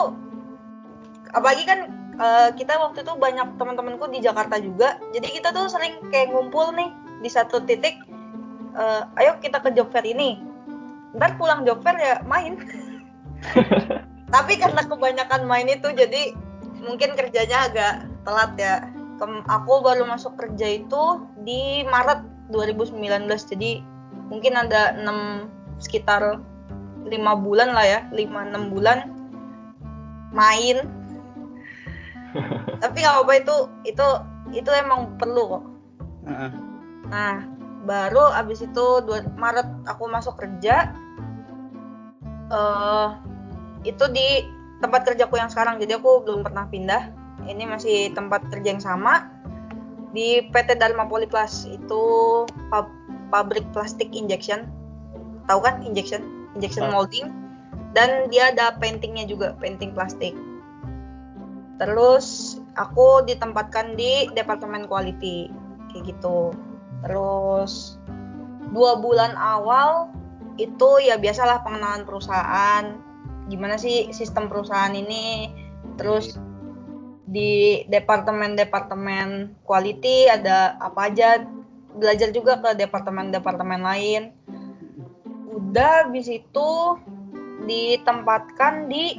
apalagi 1.32 1.64
kan 1.64 1.88
eh, 2.20 2.48
kita 2.56 2.76
waktu 2.76 3.04
itu 3.04 3.12
banyak 3.16 3.48
teman-temanku 3.56 4.08
di 4.12 4.20
Jakarta 4.20 4.60
juga 4.60 5.00
jadi 5.16 5.28
kita 5.32 5.48
tuh 5.56 5.68
sering 5.68 6.00
kayak 6.12 6.32
ngumpul 6.32 6.72
nih 6.76 6.92
di 7.24 7.30
satu 7.32 7.64
titik 7.64 7.96
eh, 8.76 9.02
ayo 9.20 9.40
kita 9.40 9.60
ke 9.64 9.72
job 9.72 9.88
fair 9.90 10.04
ini 10.04 10.51
ntar 11.16 11.36
pulang 11.36 11.68
job 11.68 11.80
fair 11.84 11.96
ya 12.00 12.14
main 12.24 12.56
tapi 14.34 14.56
karena 14.56 14.80
kebanyakan 14.86 15.44
main 15.44 15.68
itu 15.68 15.92
jadi 15.92 16.32
mungkin 16.82 17.14
kerjanya 17.14 17.70
agak 17.70 17.94
telat 18.26 18.52
ya. 18.58 18.74
Kem- 19.22 19.46
aku 19.46 19.86
baru 19.86 20.02
masuk 20.02 20.34
kerja 20.34 20.82
itu 20.82 21.22
di 21.46 21.86
Maret 21.86 22.26
2019. 22.50 23.30
Jadi 23.46 23.80
mungkin 24.28 24.58
ada 24.58 24.98
6 24.98 25.46
sekitar 25.78 26.42
lima 27.06 27.38
bulan 27.38 27.74
lah 27.74 27.86
ya, 27.86 28.00
5-6 28.10 28.72
bulan 28.74 28.98
main. 30.34 30.90
Tapi 32.82 32.96
nggak 32.98 33.14
apa-apa 33.14 33.34
itu 33.38 33.56
itu 33.86 34.06
itu 34.58 34.70
emang 34.74 35.14
perlu 35.20 35.42
kok. 35.58 35.64
Heeh. 36.26 36.50
Nah, 37.12 37.34
baru 37.86 38.32
abis 38.32 38.64
itu 38.64 38.86
dua- 39.06 39.28
Maret 39.38 39.68
aku 39.86 40.10
masuk 40.10 40.34
kerja. 40.40 40.90
Eh 42.52 43.08
itu 43.82 44.04
di 44.12 44.46
tempat 44.84 45.06
kerjaku 45.06 45.38
yang 45.38 45.48
sekarang. 45.48 45.78
Jadi 45.80 45.96
aku 45.96 46.22
belum 46.22 46.44
pernah 46.44 46.68
pindah. 46.68 47.10
Ini 47.48 47.66
masih 47.66 48.14
tempat 48.14 48.46
kerja 48.52 48.76
yang 48.76 48.82
sama 48.82 49.26
di 50.12 50.44
PT 50.52 50.78
Dharma 50.78 51.08
Polyplus 51.08 51.66
itu 51.66 52.02
pab- 52.68 52.92
pabrik 53.32 53.64
plastik 53.72 54.12
injection. 54.12 54.68
Tahu 55.48 55.58
kan 55.64 55.82
injection? 55.82 56.22
Injection 56.54 56.92
molding. 56.92 57.32
Dan 57.92 58.28
dia 58.32 58.52
ada 58.54 58.76
paintingnya 58.78 59.28
juga, 59.28 59.56
painting 59.58 59.92
plastik. 59.92 60.32
Terus 61.80 62.56
aku 62.78 63.26
ditempatkan 63.26 63.98
di 63.98 64.30
departemen 64.32 64.86
quality 64.86 65.50
kayak 65.90 66.14
gitu. 66.14 66.54
Terus 67.02 67.98
dua 68.70 68.96
bulan 68.96 69.34
awal 69.36 70.08
itu 70.60 70.88
ya 71.00 71.16
biasalah 71.16 71.64
pengenalan 71.64 72.04
perusahaan, 72.04 73.00
gimana 73.48 73.80
sih 73.80 74.12
sistem 74.12 74.48
perusahaan 74.52 74.92
ini. 74.92 75.48
Terus 75.96 76.36
di 77.28 77.84
departemen-departemen 77.88 79.56
quality 79.64 80.28
ada 80.28 80.76
apa 80.80 81.08
aja, 81.08 81.44
belajar 81.96 82.28
juga 82.32 82.60
ke 82.60 82.70
departemen-departemen 82.76 83.80
lain. 83.80 84.22
Udah 85.52 86.04
habis 86.08 86.28
itu 86.28 86.70
ditempatkan 87.64 88.90
di 88.90 89.16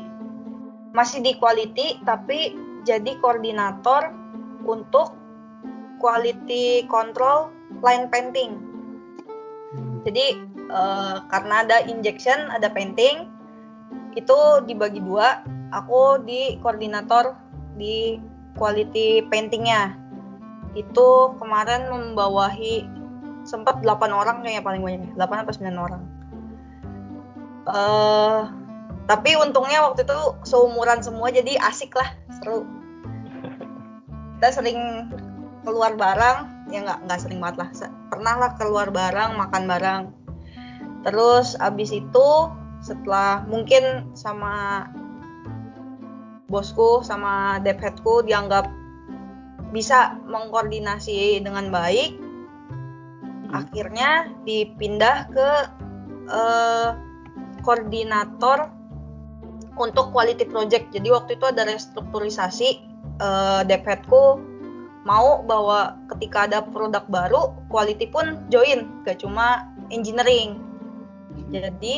masih 0.94 1.26
di 1.26 1.34
quality 1.42 2.04
tapi 2.06 2.54
jadi 2.86 3.18
koordinator 3.18 4.14
untuk 4.68 5.16
quality 5.98 6.86
control 6.92 7.50
line 7.82 8.12
painting. 8.12 8.60
Jadi 10.04 10.53
eh, 10.74 11.18
karena 11.30 11.62
ada 11.62 11.78
injection, 11.86 12.50
ada 12.50 12.68
painting, 12.74 13.30
itu 14.18 14.38
dibagi 14.66 15.00
dua. 15.00 15.46
Aku 15.74 16.22
di 16.22 16.58
koordinator 16.62 17.38
di 17.78 18.18
quality 18.58 19.26
paintingnya. 19.30 19.98
Itu 20.74 21.38
kemarin 21.38 21.90
membawahi 21.90 22.86
sempat 23.46 23.82
8 23.86 24.10
orang 24.14 24.42
kayaknya 24.42 24.64
paling 24.66 24.82
banyak, 24.82 25.14
8 25.18 25.44
atau 25.46 25.54
9 25.54 25.78
orang. 25.78 26.04
eh 27.64 28.42
tapi 29.04 29.36
untungnya 29.36 29.84
waktu 29.84 30.04
itu 30.08 30.20
seumuran 30.48 31.00
semua 31.04 31.28
jadi 31.32 31.60
asik 31.60 31.96
lah, 31.96 32.12
seru. 32.40 32.64
Kita 34.40 34.50
sering 34.52 34.80
keluar 35.64 35.96
bareng 35.96 36.68
ya 36.72 36.84
nggak 36.84 37.08
nggak 37.08 37.20
sering 37.20 37.40
banget 37.40 37.58
lah 37.64 37.70
pernah 38.12 38.36
lah 38.36 38.52
keluar 38.60 38.92
bareng 38.92 39.40
makan 39.40 39.64
bareng 39.66 40.02
terus 41.04 41.60
abis 41.60 41.92
itu 41.92 42.28
setelah 42.84 43.44
mungkin 43.48 44.12
sama 44.16 44.88
bosku 46.52 47.04
sama 47.04 47.60
dev 47.64 47.80
headku 47.80 48.24
dianggap 48.28 48.68
bisa 49.74 50.20
mengkoordinasi 50.28 51.42
dengan 51.42 51.74
baik 51.74 52.20
akhirnya 53.54 54.34
dipindah 54.44 55.30
ke 55.30 55.50
eh, 56.28 56.90
koordinator 57.64 58.74
untuk 59.74 60.14
quality 60.14 60.46
project. 60.46 60.94
Jadi 60.94 61.10
waktu 61.10 61.38
itu 61.38 61.46
ada 61.50 61.66
restrukturisasi 61.66 62.70
eh, 63.22 63.62
dev 63.66 63.82
headku 63.86 64.42
mau 65.04 65.44
bahwa 65.44 66.00
ketika 66.16 66.48
ada 66.48 66.60
produk 66.64 67.04
baru 67.12 67.52
quality 67.68 68.08
pun 68.08 68.40
join 68.48 68.88
gak 69.04 69.20
cuma 69.20 69.68
engineering 69.92 70.64
jadi 71.52 71.96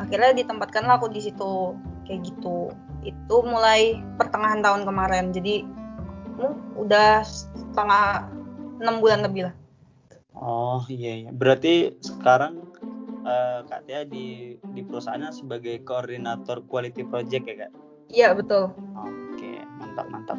akhirnya 0.00 0.36
ditempatkanlah 0.44 1.00
aku 1.00 1.08
di 1.12 1.20
situ 1.24 1.76
kayak 2.08 2.24
gitu 2.26 2.72
itu 3.06 3.36
mulai 3.44 4.00
pertengahan 4.18 4.60
tahun 4.60 4.82
kemarin 4.84 5.30
jadi 5.32 5.62
hmm, 6.40 6.80
udah 6.80 7.22
setengah 7.24 8.28
enam 8.80 9.00
bulan 9.00 9.24
lebih 9.24 9.50
lah 9.50 9.56
Oh 10.36 10.84
iya 10.92 11.24
iya. 11.24 11.30
Berarti 11.32 11.96
sekarang 12.04 12.60
eh, 13.24 13.60
Kak 13.64 13.88
Tia 13.88 14.04
di 14.04 14.60
di 14.60 14.80
perusahaannya 14.84 15.32
sebagai 15.32 15.80
koordinator 15.80 16.60
quality 16.68 17.08
project 17.08 17.44
ya 17.48 17.56
Kak? 17.66 17.72
iya 18.06 18.28
betul 18.36 18.70
Oke, 18.94 19.64
mantap 19.80 20.06
mantap. 20.12 20.38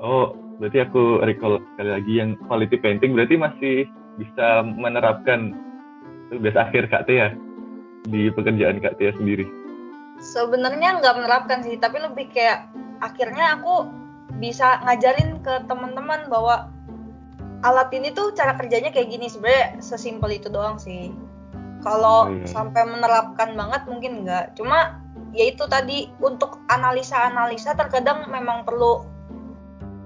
Oh, 0.00 0.32
berarti 0.56 0.80
aku 0.80 1.20
recall 1.20 1.60
sekali 1.74 1.90
lagi 1.92 2.12
yang 2.24 2.30
quality 2.48 2.80
painting 2.80 3.12
berarti 3.12 3.36
masih 3.36 3.76
bisa 4.16 4.64
menerapkan 4.64 5.52
tugas 6.30 6.54
akhir 6.56 6.86
Kak 6.88 7.04
Tia. 7.10 7.34
Di 8.06 8.32
pekerjaan 8.32 8.80
Kak 8.80 8.96
Tia 8.96 9.12
sendiri. 9.18 9.44
sebenarnya 10.20 11.00
nggak 11.00 11.16
menerapkan 11.16 11.64
sih 11.64 11.80
tapi 11.80 11.96
lebih 11.96 12.28
kayak 12.28 12.68
akhirnya 13.00 13.56
aku 13.56 13.88
bisa 14.36 14.76
ngajarin 14.84 15.40
ke 15.40 15.64
teman-teman 15.64 16.28
bahwa 16.28 16.68
alat 17.64 17.88
ini 17.96 18.12
tuh 18.12 18.32
cara 18.36 18.52
kerjanya 18.56 18.92
kayak 18.92 19.08
gini. 19.08 19.32
Sebenarnya 19.32 19.80
sesimpel 19.80 20.36
itu 20.36 20.52
doang 20.52 20.76
sih. 20.76 21.12
Kalau 21.80 22.28
Oh, 22.28 22.32
iya. 22.36 22.44
sampai 22.44 22.84
menerapkan 22.84 23.56
banget 23.56 23.88
mungkin 23.88 24.24
nggak. 24.28 24.56
Cuma 24.60 25.00
ya 25.32 25.48
itu 25.48 25.64
tadi 25.72 26.12
untuk 26.20 26.60
analisa-analisa 26.68 27.72
terkadang 27.72 28.28
memang 28.28 28.68
perlu 28.68 29.00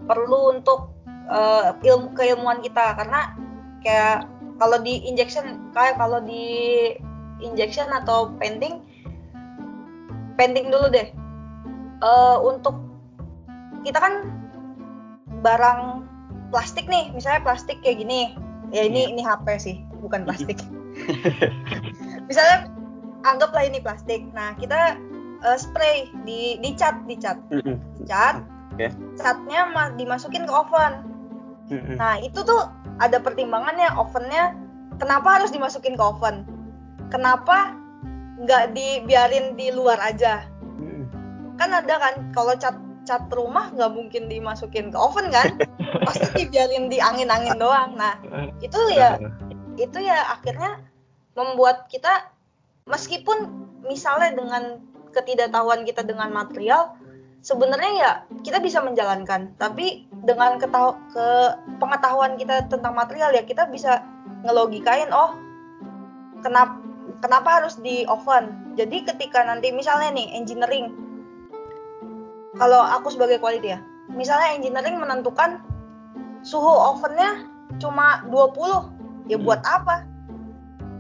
perlu 0.07 0.55
untuk 0.55 0.95
eh, 1.27 1.75
ilmu 1.91 2.15
keilmuan 2.15 2.63
kita. 2.63 2.95
Karena 2.95 3.35
kayak 3.83 4.31
kalau 4.59 4.79
di 4.81 5.03
injection 5.05 5.71
kayak 5.75 5.99
kalau 5.99 6.23
di 6.23 6.45
injection 7.43 7.87
atau 7.91 8.31
painting 8.39 8.83
painting 10.39 10.71
dulu 10.71 10.91
deh. 10.91 11.11
Eh, 12.05 12.37
untuk 12.43 12.79
kita 13.83 13.99
kan 14.01 14.15
barang 15.45 16.05
plastik 16.49 16.87
nih 16.87 17.11
misalnya 17.13 17.43
plastik 17.43 17.79
kayak 17.83 18.03
gini. 18.03 18.35
Ya 18.75 18.87
ini 18.87 19.11
ini 19.11 19.23
HP 19.23 19.47
sih 19.61 19.77
bukan 20.03 20.27
plastik. 20.27 20.59
Misalnya 22.31 22.71
anggaplah 23.23 23.67
ini 23.67 23.79
plastik. 23.79 24.27
Nah 24.35 24.57
kita 24.59 24.99
eh, 25.47 25.59
spray 25.59 26.11
di 26.27 26.59
dicat 26.59 27.07
cat 28.09 28.43
Oke. 28.75 28.91
catnya 29.15 29.71
ma- 29.71 29.95
dimasukin 29.95 30.43
ke 30.43 30.53
oven. 30.53 31.15
Nah, 31.97 32.21
itu 32.21 32.45
tuh 32.45 32.69
ada 33.03 33.19
pertimbangannya 33.19 33.91
ovennya 33.99 34.55
kenapa 34.99 35.41
harus 35.41 35.51
dimasukin 35.51 35.99
ke 35.99 36.05
oven? 36.05 36.47
Kenapa 37.11 37.75
nggak 38.43 38.75
dibiarin 38.75 39.55
di 39.59 39.71
luar 39.75 39.99
aja? 40.03 40.47
Kan 41.59 41.71
ada 41.71 41.95
kan 41.99 42.15
kalau 42.35 42.55
cat 42.59 42.79
cat 43.05 43.29
rumah 43.31 43.71
nggak 43.75 43.93
mungkin 43.93 44.31
dimasukin 44.31 44.91
ke 44.95 44.99
oven 44.99 45.31
kan? 45.31 45.59
Pasti 46.07 46.27
dibiarin 46.45 46.91
di 46.91 46.99
angin-angin 46.99 47.59
doang. 47.59 47.95
Nah, 47.99 48.19
itu 48.63 48.79
ya 48.99 49.19
itu 49.75 49.99
ya 49.99 50.39
akhirnya 50.39 50.83
membuat 51.35 51.91
kita 51.91 52.31
meskipun 52.87 53.51
misalnya 53.83 54.39
dengan 54.39 54.81
ketidaktahuan 55.11 55.87
kita 55.87 56.03
dengan 56.07 56.31
material 56.31 56.95
sebenarnya 57.45 57.93
ya 58.01 58.13
kita 58.41 58.57
bisa 58.65 58.81
menjalankan 58.81 59.53
tapi 59.61 60.09
dengan 60.25 60.57
ketahu 60.57 60.97
ke 61.13 61.29
pengetahuan 61.77 62.41
kita 62.41 62.65
tentang 62.73 62.97
material 62.97 63.37
ya 63.37 63.45
kita 63.45 63.69
bisa 63.69 64.01
ngelogikain 64.49 65.13
oh 65.13 65.37
kenapa 66.41 66.81
kenapa 67.21 67.61
harus 67.61 67.77
di 67.85 68.09
oven 68.09 68.73
jadi 68.81 69.05
ketika 69.05 69.45
nanti 69.45 69.69
misalnya 69.77 70.09
nih 70.17 70.33
engineering 70.33 70.97
kalau 72.57 72.81
aku 72.81 73.13
sebagai 73.13 73.37
quality 73.37 73.77
ya 73.77 73.81
misalnya 74.09 74.57
engineering 74.57 74.97
menentukan 74.97 75.61
suhu 76.41 76.65
ovennya 76.97 77.45
cuma 77.77 78.25
20 78.33 79.29
ya 79.29 79.37
Hmm. 79.37 79.45
buat 79.45 79.61
apa 79.69 80.09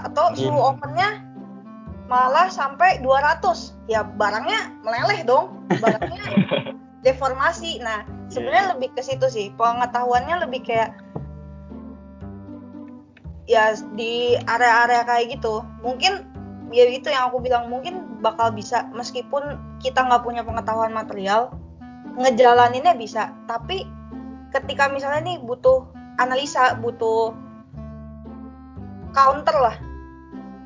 atau 0.04 0.36
suhu 0.36 0.60
Hmm. 0.60 0.76
ovennya 0.76 1.23
malah 2.04 2.52
sampai 2.52 3.00
200 3.00 3.88
ya 3.88 4.04
barangnya 4.04 4.72
meleleh 4.84 5.24
dong. 5.24 5.64
Barangnya 5.80 6.24
deformasi. 7.06 7.80
Nah 7.80 8.04
sebenarnya 8.28 8.76
lebih 8.76 8.92
ke 8.92 9.02
situ 9.04 9.26
sih. 9.28 9.46
Pengetahuannya 9.56 10.44
lebih 10.48 10.64
kayak 10.64 10.96
ya 13.48 13.76
di 13.96 14.36
area-area 14.48 15.04
kayak 15.08 15.40
gitu. 15.40 15.64
Mungkin 15.80 16.28
ya 16.72 16.88
itu 16.88 17.08
yang 17.08 17.32
aku 17.32 17.40
bilang 17.40 17.72
mungkin 17.72 18.20
bakal 18.20 18.52
bisa. 18.52 18.88
Meskipun 18.92 19.56
kita 19.80 20.04
nggak 20.04 20.24
punya 20.24 20.44
pengetahuan 20.44 20.92
material 20.92 21.52
ngejalaninnya 22.20 22.96
bisa. 22.96 23.32
Tapi 23.48 23.88
ketika 24.52 24.92
misalnya 24.92 25.34
nih 25.34 25.38
butuh 25.40 25.88
analisa 26.20 26.76
butuh 26.78 27.32
counter 29.16 29.56
lah. 29.56 29.76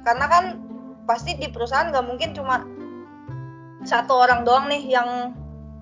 Karena 0.03 0.27
kan 0.27 0.45
pasti 1.09 1.41
di 1.41 1.49
perusahaan 1.49 1.89
nggak 1.89 2.05
mungkin 2.05 2.37
cuma 2.37 2.69
satu 3.89 4.13
orang 4.13 4.45
doang 4.45 4.69
nih 4.69 4.85
yang 4.85 5.33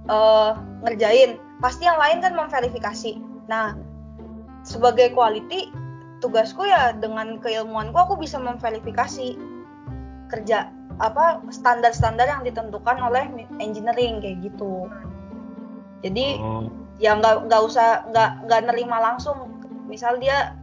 uh, 0.07 0.55
ngerjain. 0.87 1.43
Pasti 1.59 1.91
yang 1.91 1.99
lain 1.99 2.23
kan 2.23 2.39
memverifikasi. 2.39 3.19
Nah 3.51 3.75
sebagai 4.63 5.11
quality 5.11 5.75
tugasku 6.23 6.63
ya 6.63 6.95
dengan 6.95 7.43
keilmuanku 7.43 7.99
aku 7.99 8.15
bisa 8.15 8.39
memverifikasi 8.39 9.35
kerja 10.31 10.71
apa 10.97 11.45
standar-standar 11.53 12.25
yang 12.25 12.43
ditentukan 12.47 12.97
oleh 13.03 13.27
engineering 13.59 14.23
kayak 14.23 14.47
gitu. 14.47 14.87
Jadi 16.07 16.39
oh. 16.39 16.71
ya 17.03 17.19
nggak 17.19 17.51
nggak 17.51 17.63
usah 17.67 18.07
nggak 18.15 18.31
nggak 18.47 18.63
nerima 18.71 19.03
langsung. 19.03 19.59
Misal 19.91 20.19
dia 20.23 20.55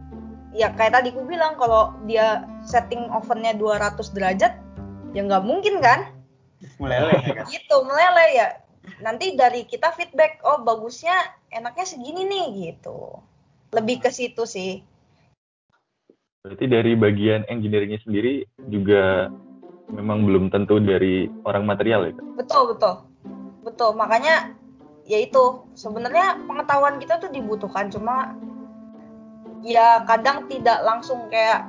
ya 0.54 0.70
kayak 0.78 0.94
tadi 0.94 1.10
aku 1.10 1.26
bilang 1.26 1.58
kalau 1.58 1.90
dia 2.06 2.46
setting 2.62 3.10
ovennya 3.10 3.58
200 3.58 4.14
derajat 4.14 4.54
ya 5.12 5.20
nggak 5.26 5.44
mungkin 5.44 5.82
kan? 5.82 6.14
Meleleh 6.78 7.18
ya 7.26 7.32
kan? 7.42 7.44
Gitu 7.50 7.76
meleleh 7.84 8.28
ya. 8.32 8.48
Nanti 9.02 9.34
dari 9.34 9.66
kita 9.66 9.90
feedback 9.92 10.40
oh 10.46 10.62
bagusnya 10.62 11.14
enaknya 11.50 11.84
segini 11.84 12.22
nih 12.24 12.46
gitu. 12.70 13.18
Lebih 13.74 14.06
ke 14.06 14.10
situ 14.14 14.46
sih. 14.46 14.80
Berarti 16.46 16.64
dari 16.70 16.92
bagian 16.94 17.42
engineeringnya 17.50 18.04
sendiri 18.04 18.44
juga 18.68 19.32
memang 19.90 20.28
belum 20.28 20.52
tentu 20.52 20.78
dari 20.78 21.26
orang 21.48 21.66
material 21.66 22.12
ya? 22.12 22.14
Betul 22.38 22.76
betul. 22.76 22.94
Betul 23.64 23.90
makanya 23.96 24.52
ya 25.08 25.18
itu. 25.18 25.64
Sebenarnya 25.74 26.38
pengetahuan 26.44 27.00
kita 27.00 27.18
tuh 27.18 27.32
dibutuhkan 27.32 27.88
cuma 27.88 28.36
ya 29.64 30.04
kadang 30.04 30.44
tidak 30.52 30.84
langsung 30.84 31.24
kayak 31.32 31.64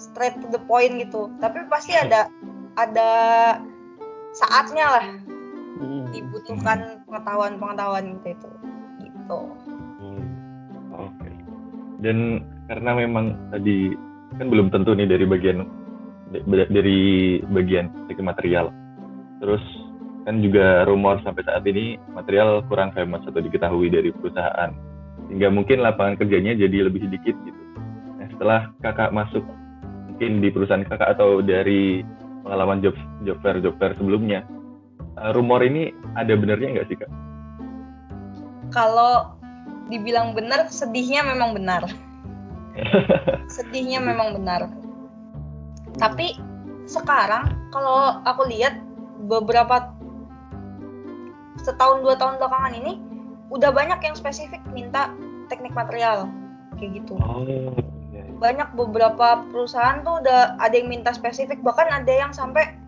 straight 0.00 0.32
to 0.40 0.48
the 0.48 0.60
point 0.64 0.96
gitu 0.96 1.28
tapi 1.38 1.60
pasti 1.68 1.92
ada 1.92 2.32
ada 2.80 3.10
saatnya 4.32 4.86
lah 4.88 5.06
hmm. 5.84 6.08
dibutuhkan 6.16 7.04
pengetahuan-pengetahuan 7.04 8.16
gitu 8.16 8.32
itu 8.32 8.50
gitu 9.04 9.40
hmm. 10.00 10.24
oke 10.96 11.12
okay. 11.20 11.32
dan 12.00 12.40
karena 12.72 12.90
memang 12.96 13.36
tadi 13.52 13.92
kan 14.40 14.48
belum 14.48 14.72
tentu 14.72 14.96
nih 14.96 15.04
dari 15.04 15.28
bagian 15.28 15.68
dari 16.72 17.00
bagian 17.52 17.92
material 18.16 18.72
terus 19.44 19.60
kan 20.24 20.40
juga 20.40 20.84
rumor 20.88 21.20
sampai 21.20 21.42
saat 21.44 21.64
ini 21.68 22.00
material 22.12 22.64
kurang 22.70 22.94
famous 22.96 23.24
atau 23.28 23.40
diketahui 23.40 23.92
dari 23.92 24.14
perusahaan 24.14 24.70
sehingga 25.28 25.48
mungkin 25.52 25.82
lapangan 25.84 26.16
kerjanya 26.16 26.56
jadi 26.56 26.88
lebih 26.88 27.04
sedikit 27.04 27.36
gitu. 27.44 27.62
Nah, 28.16 28.26
setelah 28.32 28.60
kakak 28.80 29.10
masuk 29.12 29.44
mungkin 30.10 30.40
di 30.40 30.48
perusahaan 30.52 30.84
kakak 30.84 31.16
atau 31.18 31.40
dari 31.44 32.04
pengalaman 32.44 32.80
job 32.80 32.96
job 33.24 33.36
fair 33.44 33.60
job 33.60 33.76
fair 33.76 33.92
sebelumnya, 34.00 34.44
uh, 35.20 35.30
rumor 35.36 35.60
ini 35.60 35.92
ada 36.16 36.32
benernya 36.36 36.80
nggak 36.80 36.88
sih 36.88 36.96
kak? 36.96 37.10
Kalau 38.70 39.34
dibilang 39.90 40.32
benar, 40.32 40.70
sedihnya 40.70 41.26
memang 41.26 41.52
benar. 41.58 41.84
sedihnya 43.56 43.98
memang 43.98 44.38
benar. 44.38 44.70
Tapi 45.98 46.38
sekarang 46.86 47.70
kalau 47.74 48.22
aku 48.22 48.46
lihat 48.46 48.78
beberapa 49.26 49.90
setahun 51.60 52.00
dua 52.00 52.16
tahun 52.16 52.40
belakangan 52.40 52.72
ini 52.78 53.09
udah 53.50 53.70
banyak 53.74 53.98
yang 54.00 54.14
spesifik 54.14 54.62
minta 54.70 55.10
teknik 55.50 55.74
material 55.74 56.30
kayak 56.78 57.02
gitu. 57.02 57.18
Oh, 57.18 57.42
iya, 57.44 57.70
iya. 58.14 58.22
Banyak 58.38 58.78
beberapa 58.78 59.42
perusahaan 59.50 60.00
tuh 60.06 60.22
udah 60.22 60.56
ada 60.62 60.74
yang 60.74 60.88
minta 60.88 61.10
spesifik 61.10 61.58
bahkan 61.60 61.90
ada 61.90 62.08
yang 62.08 62.30
sampai 62.30 62.78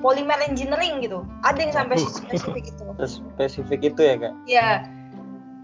polymer 0.00 0.40
engineering 0.40 1.04
gitu. 1.04 1.22
Ada 1.44 1.58
yang 1.60 1.74
sampai 1.76 1.96
spesifik 2.00 2.72
itu. 2.72 2.82
Spesifik 3.06 3.80
itu 3.92 4.00
ya 4.00 4.14
kak? 4.16 4.32
Ya, 4.48 4.68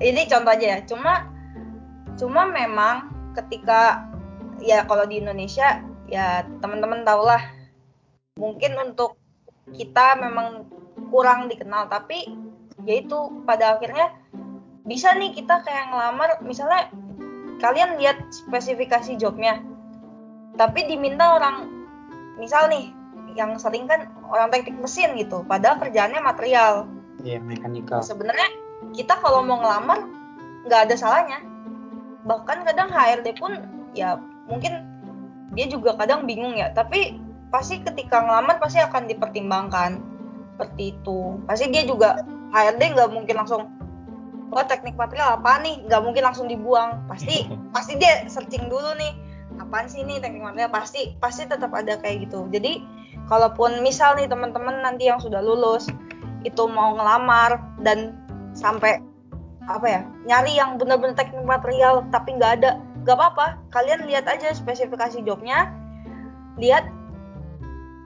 ini 0.05 0.29
contoh 0.29 0.53
aja 0.53 0.67
ya. 0.77 0.79
Cuma 0.85 1.33
cuma 2.17 2.49
memang 2.49 3.13
ketika 3.37 4.09
ya 4.61 4.85
kalau 4.89 5.05
di 5.05 5.21
Indonesia 5.21 5.85
ya 6.09 6.47
teman-teman 6.65 7.05
tahulah 7.05 7.41
mungkin 8.41 8.73
untuk 8.81 9.21
kita 9.73 10.17
memang 10.17 10.65
kurang 11.13 11.51
dikenal 11.51 11.91
tapi 11.93 12.31
yaitu 12.85 13.17
pada 13.45 13.77
akhirnya 13.77 14.13
bisa 14.87 15.13
nih 15.19 15.35
kita 15.35 15.67
kayak 15.67 15.91
ngelamar 15.91 16.39
misalnya 16.47 16.87
kalian 17.59 17.99
lihat 17.99 18.23
spesifikasi 18.31 19.19
jobnya 19.19 19.59
tapi 20.57 20.89
diminta 20.89 21.37
orang 21.37 21.69
misal 22.41 22.71
nih 22.71 22.95
yang 23.37 23.61
sering 23.61 23.85
kan 23.85 24.09
orang 24.33 24.49
teknik 24.49 24.81
mesin 24.81 25.13
gitu 25.21 25.45
padahal 25.45 25.77
kerjaannya 25.77 26.21
material. 26.25 26.89
Iya 27.21 27.37
yeah, 27.37 27.41
mekanikal 27.45 28.01
sebenarnya 28.01 28.49
kita 28.97 29.21
kalau 29.21 29.45
mau 29.45 29.61
ngelamar 29.61 30.09
nggak 30.65 30.89
ada 30.89 30.95
salahnya. 30.97 31.39
Bahkan 32.25 32.65
kadang 32.65 32.89
HRD 32.89 33.37
pun 33.37 33.61
ya 33.93 34.17
mungkin 34.49 34.83
dia 35.53 35.69
juga 35.69 35.95
kadang 36.01 36.25
bingung 36.25 36.57
ya 36.57 36.73
tapi 36.73 37.21
pasti 37.53 37.81
ketika 37.85 38.25
ngelamar 38.25 38.57
pasti 38.57 38.81
akan 38.81 39.05
dipertimbangkan. 39.07 40.01
Seperti 40.57 40.97
itu. 40.97 41.37
Pasti 41.45 41.69
dia 41.69 41.85
juga 41.85 42.25
HRD 42.57 42.97
nggak 42.97 43.13
mungkin 43.13 43.37
langsung 43.37 43.69
oh 44.53 44.65
teknik 44.67 44.95
material 44.95 45.41
apa 45.41 45.63
nih? 45.63 45.83
Nggak 45.87 46.01
mungkin 46.03 46.23
langsung 46.23 46.47
dibuang. 46.47 47.07
Pasti 47.11 47.47
pasti 47.71 47.99
dia 47.99 48.27
searching 48.31 48.71
dulu 48.71 48.95
nih 48.99 49.13
apaan 49.59 49.89
sih 49.91 50.03
nih 50.05 50.23
teknik 50.23 50.43
material? 50.43 50.71
Pasti 50.71 51.17
pasti 51.19 51.49
tetap 51.49 51.73
ada 51.75 51.99
kayak 51.99 52.29
gitu. 52.29 52.47
Jadi 52.51 52.83
kalaupun 53.27 53.83
misal 53.83 54.15
nih 54.15 54.31
teman-teman 54.31 54.83
nanti 54.83 55.11
yang 55.11 55.19
sudah 55.19 55.43
lulus 55.43 55.91
itu 56.47 56.63
mau 56.71 56.95
ngelamar 56.95 57.59
dan 57.83 58.15
sampai 58.55 59.03
apa 59.67 59.87
ya 59.91 60.01
nyari 60.31 60.55
yang 60.55 60.79
benar-benar 60.79 61.19
teknik 61.19 61.43
material 61.43 62.07
tapi 62.15 62.39
nggak 62.39 62.63
ada 62.63 62.79
nggak 63.03 63.17
apa-apa. 63.19 63.59
Kalian 63.75 64.07
lihat 64.07 64.31
aja 64.31 64.55
spesifikasi 64.55 65.27
jobnya 65.27 65.75
lihat 66.57 66.89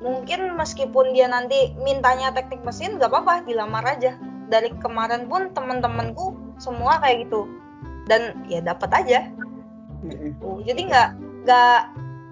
mungkin 0.00 0.56
meskipun 0.56 1.12
dia 1.12 1.28
nanti 1.28 1.76
mintanya 1.76 2.32
teknik 2.32 2.64
mesin 2.64 2.96
nggak 2.96 3.12
apa-apa 3.12 3.44
dilamar 3.44 3.84
aja 3.84 4.16
dari 4.50 4.74
kemarin 4.82 5.30
pun 5.30 5.54
temen-temenku 5.54 6.34
semua 6.58 6.98
kayak 7.00 7.30
gitu. 7.30 7.46
Dan 8.10 8.42
ya 8.50 8.60
dapat 8.60 8.90
aja. 8.90 9.30
Jadi 10.66 10.80
nggak 10.90 11.08
nggak 11.46 11.80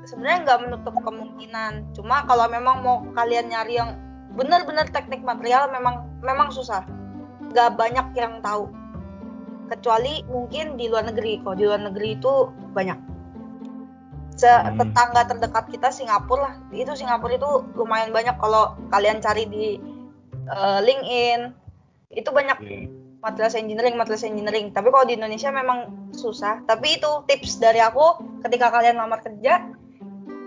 sebenarnya 0.04 0.38
nggak 0.44 0.60
menutup 0.66 0.94
kemungkinan. 1.00 1.94
Cuma 1.94 2.26
kalau 2.26 2.50
memang 2.50 2.82
mau 2.82 3.06
kalian 3.14 3.48
nyari 3.48 3.78
yang 3.78 3.94
benar-benar 4.34 4.90
teknik 4.90 5.22
material 5.22 5.70
memang 5.70 6.04
memang 6.20 6.50
susah. 6.50 6.82
Nggak 7.54 7.78
banyak 7.78 8.06
yang 8.18 8.42
tahu. 8.42 8.68
Kecuali 9.70 10.26
mungkin 10.26 10.74
di 10.74 10.90
luar 10.90 11.06
negeri. 11.06 11.38
Kalau 11.40 11.56
di 11.56 11.64
luar 11.64 11.80
negeri 11.86 12.18
itu 12.18 12.50
banyak. 12.74 12.98
Hmm. 14.38 14.78
tetangga 14.78 15.26
terdekat 15.26 15.66
kita 15.66 15.90
Singapura 15.90 16.46
lah. 16.46 16.54
Itu 16.70 16.94
Singapura 16.94 17.34
itu 17.34 17.66
lumayan 17.74 18.14
banyak 18.14 18.38
kalau 18.38 18.78
kalian 18.94 19.18
cari 19.18 19.50
di 19.50 19.82
uh, 20.46 20.78
LinkedIn 20.78 21.67
itu 22.12 22.30
banyak 22.32 22.58
yeah. 22.64 22.88
materials 23.20 23.56
engineering 23.58 23.96
materials 24.00 24.24
engineering. 24.24 24.72
Tapi 24.72 24.88
kalau 24.88 25.04
di 25.04 25.16
Indonesia 25.16 25.52
memang 25.52 26.10
susah. 26.16 26.64
Tapi 26.64 26.96
itu 26.96 27.10
tips 27.28 27.60
dari 27.60 27.84
aku 27.84 28.16
ketika 28.44 28.72
kalian 28.72 28.96
lamar 28.96 29.20
kerja 29.20 29.68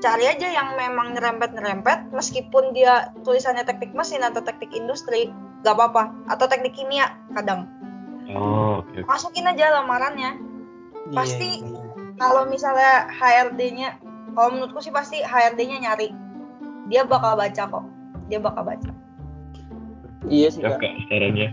cari 0.01 0.26
aja 0.26 0.49
yang 0.49 0.74
memang 0.82 1.14
nyerempet 1.14 1.53
nyerempet 1.53 2.09
meskipun 2.09 2.74
dia 2.74 3.14
tulisannya 3.22 3.62
teknik 3.62 3.93
mesin 3.93 4.26
atau 4.26 4.41
teknik 4.41 4.74
industri 4.74 5.30
gak 5.62 5.78
apa-apa. 5.78 6.09
Atau 6.34 6.49
teknik 6.49 6.74
kimia 6.74 7.14
kadang. 7.38 7.70
Oh, 8.32 8.82
okay. 8.82 9.05
masukin 9.05 9.49
aja 9.49 9.82
lamarannya. 9.82 10.39
Yeah, 10.39 11.14
pasti 11.14 11.62
yeah. 11.62 12.16
kalau 12.18 12.49
misalnya 12.49 13.12
HRD-nya 13.14 14.01
kalau 14.34 14.55
menurutku 14.55 14.82
sih 14.82 14.93
pasti 14.93 15.22
HRD-nya 15.22 15.86
nyari. 15.86 16.09
Dia 16.89 17.05
bakal 17.05 17.38
baca 17.38 17.64
kok. 17.70 17.86
Dia 18.32 18.39
bakal 18.41 18.66
baca 18.66 18.91
Iya 20.30 20.47
sih 20.53 20.61
kak. 20.61 20.78
caranya. 21.09 21.49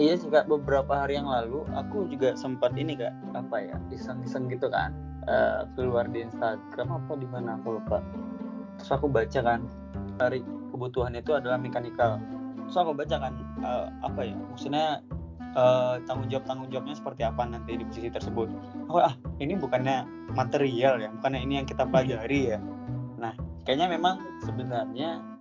iya 0.00 0.14
sih 0.16 0.28
kak. 0.32 0.48
Beberapa 0.48 1.04
hari 1.04 1.20
yang 1.20 1.28
lalu 1.28 1.68
aku 1.76 2.08
juga 2.08 2.32
sempat 2.38 2.72
ini 2.78 2.96
kak 2.96 3.12
apa 3.36 3.56
ya 3.60 3.76
iseng-iseng 3.92 4.48
gitu 4.48 4.72
kan 4.72 4.96
uh, 5.28 5.68
keluar 5.76 6.08
di 6.08 6.24
Instagram 6.24 6.88
apa 7.02 7.12
di 7.18 7.28
mana 7.28 7.60
aku 7.60 7.76
lupa. 7.76 8.00
Terus 8.80 8.90
aku 8.94 9.06
baca 9.12 9.40
kan 9.44 9.68
dari 10.16 10.40
kebutuhan 10.72 11.12
itu 11.18 11.36
adalah 11.36 11.60
mekanikal. 11.60 12.16
Terus 12.68 12.76
aku 12.78 12.92
baca 12.96 13.16
kan 13.20 13.34
uh, 13.60 13.86
apa 14.00 14.20
ya 14.32 14.34
maksudnya 14.38 14.86
uh, 15.56 16.00
tanggung 16.08 16.28
jawab 16.32 16.44
tanggung 16.48 16.68
jawabnya 16.72 16.96
seperti 16.96 17.22
apa 17.26 17.42
nanti 17.44 17.76
di 17.76 17.84
posisi 17.84 18.08
tersebut. 18.08 18.48
Aku 18.88 18.98
ah 19.00 19.14
ini 19.38 19.56
bukannya 19.60 20.08
material 20.32 21.00
ya, 21.00 21.12
bukannya 21.20 21.40
ini 21.44 21.54
yang 21.60 21.66
kita 21.68 21.84
pelajari 21.84 22.56
ya. 22.56 22.58
Nah 23.20 23.36
kayaknya 23.68 23.92
memang 23.92 24.18
sebenarnya 24.42 25.31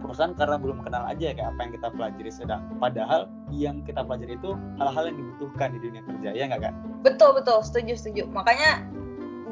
perusahaan 0.00 0.34
karena 0.34 0.56
belum 0.58 0.82
kenal 0.82 1.06
aja 1.06 1.30
kayak 1.32 1.48
apa 1.54 1.60
yang 1.62 1.72
kita 1.76 1.88
pelajari 1.94 2.30
sedang. 2.32 2.62
Padahal 2.82 3.20
yang 3.52 3.76
kita 3.86 4.02
pelajari 4.02 4.34
itu 4.34 4.58
hal-hal 4.80 5.04
yang 5.06 5.16
dibutuhkan 5.20 5.68
di 5.76 5.78
dunia 5.78 6.02
kerja 6.02 6.28
ya 6.34 6.44
nggak 6.50 6.60
kak? 6.66 6.74
Betul 7.06 7.30
betul. 7.38 7.58
Setuju 7.62 7.94
setuju. 7.94 8.22
Makanya 8.34 8.84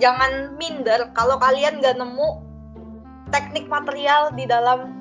jangan 0.02 0.58
minder 0.58 1.10
kalau 1.14 1.38
kalian 1.38 1.78
nggak 1.78 1.96
nemu 2.00 2.42
teknik 3.30 3.68
material 3.68 4.32
di 4.32 4.48
dalam 4.48 4.98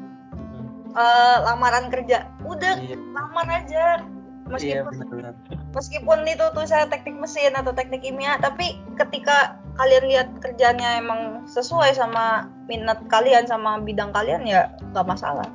uh, 0.93 1.37
lamaran 1.47 1.89
kerja. 1.89 2.29
Udah 2.43 2.77
iya. 2.77 2.97
lamar 3.15 3.47
aja. 3.49 4.03
Meskipun 4.47 5.03
iya, 5.03 5.35
meskipun 5.75 6.23
itu 6.23 6.45
tuh 6.55 6.63
saya 6.63 6.87
teknik 6.87 7.19
mesin 7.19 7.51
atau 7.51 7.75
teknik 7.75 7.99
kimia 7.99 8.39
tapi 8.39 8.79
ketika 8.95 9.59
kalian 9.77 10.05
lihat 10.09 10.27
kerjanya 10.41 10.97
emang 10.97 11.45
sesuai 11.47 11.93
sama 11.95 12.49
minat 12.67 12.99
kalian 13.07 13.45
sama 13.47 13.79
bidang 13.81 14.11
kalian 14.11 14.43
ya 14.43 14.73
nggak 14.91 15.07
masalah 15.07 15.47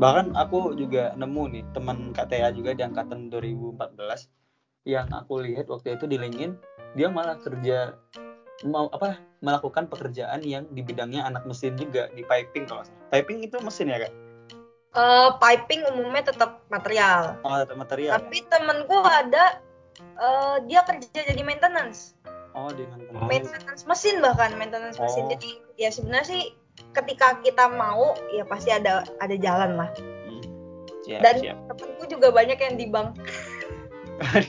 bahkan 0.00 0.32
aku 0.32 0.72
juga 0.74 1.12
nemu 1.14 1.42
nih 1.52 1.64
teman 1.76 2.16
KTA 2.16 2.56
juga 2.56 2.72
di 2.72 2.82
angkatan 2.82 3.28
2014 3.28 4.00
yang 4.88 5.06
aku 5.12 5.44
lihat 5.44 5.68
waktu 5.68 6.00
itu 6.00 6.08
di 6.08 6.16
LinkedIn 6.16 6.56
dia 6.96 7.12
malah 7.12 7.36
kerja 7.36 7.94
mau 8.64 8.88
apa 8.92 9.20
melakukan 9.44 9.88
pekerjaan 9.88 10.40
yang 10.44 10.64
di 10.72 10.80
bidangnya 10.80 11.24
anak 11.24 11.44
mesin 11.44 11.76
juga 11.76 12.08
di 12.16 12.24
piping 12.24 12.64
kalau 12.64 12.84
piping 13.12 13.44
itu 13.44 13.56
mesin 13.60 13.92
ya 13.92 14.08
kak 14.08 14.12
uh, 14.94 15.36
piping 15.38 15.86
umumnya 15.90 16.30
tetap 16.30 16.62
material. 16.70 17.38
Oh, 17.46 17.56
tetap 17.58 17.76
material. 17.78 18.18
Tapi 18.18 18.42
temenku 18.50 18.96
ada 19.04 19.60
uh, 20.18 20.56
dia 20.66 20.82
kerja 20.86 21.08
jadi 21.26 21.42
maintenance. 21.42 22.18
Oh, 22.54 22.70
di 22.74 22.82
maintenance. 22.86 23.26
Maintenance 23.30 23.82
mesin 23.86 24.18
bahkan 24.18 24.50
maintenance 24.58 24.98
oh. 24.98 25.06
mesin. 25.06 25.30
Jadi 25.30 25.50
ya 25.78 25.90
sebenarnya 25.94 26.26
sih 26.26 26.42
ketika 26.96 27.38
kita 27.44 27.70
mau 27.70 28.16
ya 28.34 28.42
pasti 28.46 28.74
ada 28.74 29.06
ada 29.22 29.36
jalan 29.38 29.78
lah. 29.78 29.90
Hmm. 30.26 30.42
Siap, 31.06 31.20
Dan 31.22 31.34
siap. 31.42 31.56
temenku 31.70 32.04
juga 32.10 32.28
banyak 32.34 32.58
yang 32.58 32.74
di 32.78 32.86
bank. 32.90 33.14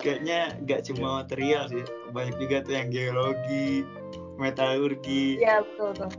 Kayaknya 0.00 0.56
nggak 0.64 0.80
cuma 0.88 1.20
material 1.20 1.68
sih, 1.68 1.84
banyak 2.16 2.40
juga 2.40 2.64
tuh 2.64 2.72
yang 2.72 2.88
geologi, 2.88 3.84
metalurgi. 4.40 5.44
Iya 5.44 5.60
betul 5.60 5.92
betul. 5.92 6.10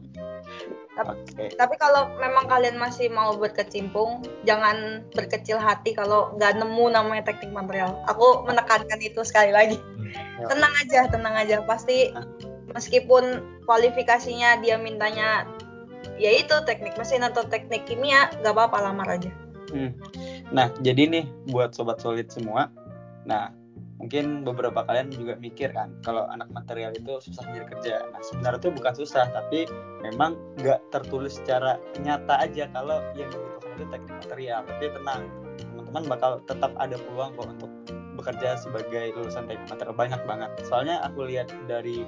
Tapi, 0.98 1.14
okay. 1.14 1.54
tapi 1.54 1.78
kalau 1.78 2.10
memang 2.18 2.50
kalian 2.50 2.74
masih 2.74 3.06
mau 3.06 3.30
berkecimpung, 3.38 4.26
jangan 4.42 5.06
berkecil 5.14 5.54
hati 5.54 5.94
kalau 5.94 6.34
nggak 6.34 6.58
nemu 6.58 6.90
namanya 6.90 7.30
teknik 7.30 7.54
material. 7.54 8.02
Aku 8.10 8.42
menekankan 8.42 8.98
itu 8.98 9.22
sekali 9.22 9.54
lagi. 9.54 9.78
Hmm. 9.78 10.50
Tenang 10.50 10.74
aja, 10.82 11.06
tenang 11.06 11.34
aja. 11.38 11.62
Pasti 11.62 12.10
meskipun 12.74 13.46
kualifikasinya 13.70 14.58
dia 14.58 14.74
mintanya 14.74 15.46
ya 16.18 16.34
itu 16.34 16.54
teknik 16.66 16.98
mesin 16.98 17.22
atau 17.22 17.46
teknik 17.46 17.86
kimia, 17.86 18.34
nggak 18.42 18.58
apa-apa 18.58 18.90
lamar 18.90 19.06
aja. 19.06 19.30
Hmm. 19.70 19.94
Nah, 20.50 20.74
jadi 20.82 21.06
nih 21.06 21.24
buat 21.54 21.78
sobat 21.78 22.02
solid 22.02 22.26
semua. 22.26 22.74
Nah, 23.22 23.54
mungkin 23.98 24.46
beberapa 24.46 24.86
kalian 24.86 25.10
juga 25.10 25.34
mikir 25.36 25.74
kan 25.74 25.90
kalau 26.06 26.30
anak 26.30 26.46
material 26.54 26.94
itu 26.94 27.18
susah 27.18 27.44
jadi 27.50 27.66
kerja. 27.66 27.94
Nah 28.14 28.22
sebenarnya 28.22 28.58
itu 28.62 28.70
bukan 28.70 28.94
susah 28.94 29.26
tapi 29.34 29.66
memang 30.06 30.38
nggak 30.62 30.80
tertulis 30.94 31.36
secara 31.42 31.76
nyata 31.98 32.38
aja 32.38 32.70
kalau 32.70 33.02
yang 33.18 33.28
dibutuhkan 33.28 33.74
itu 33.74 33.84
teknik 33.90 34.14
material. 34.22 34.60
Tapi 34.64 34.84
tenang 34.94 35.22
teman-teman 35.58 36.02
bakal 36.06 36.30
tetap 36.46 36.72
ada 36.78 36.96
peluang 36.96 37.30
kok 37.34 37.48
untuk 37.50 37.70
bekerja 38.14 38.58
sebagai 38.58 39.14
lulusan 39.18 39.50
teknik 39.50 39.66
material. 39.66 39.94
Banyak 39.98 40.22
banget. 40.30 40.50
Soalnya 40.70 41.02
aku 41.02 41.26
lihat 41.26 41.50
dari 41.66 42.06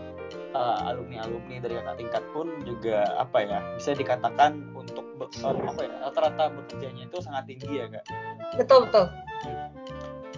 uh, 0.55 0.79
eh, 0.87 0.91
alumni 0.95 1.27
alumni 1.27 1.59
dari 1.59 1.75
kakak 1.75 1.97
tingkat 1.99 2.25
pun 2.31 2.47
juga 2.63 3.03
apa 3.19 3.39
ya 3.43 3.59
bisa 3.75 3.99
dikatakan 3.99 4.63
untuk 4.79 5.07
uh, 5.19 5.59
apa 5.67 5.81
ya 5.83 5.95
rata-rata 6.07 6.55
bekerjanya 6.55 7.11
itu 7.11 7.19
sangat 7.19 7.51
tinggi 7.51 7.83
ya 7.83 7.87
kak. 7.91 8.07
Betul 8.55 8.87
betul 8.87 9.11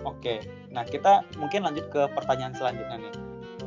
Oke, 0.02 0.42
nah 0.74 0.82
kita 0.82 1.22
mungkin 1.38 1.62
lanjut 1.62 1.86
ke 1.90 2.02
pertanyaan 2.10 2.54
selanjutnya 2.58 2.98
nih. 2.98 3.14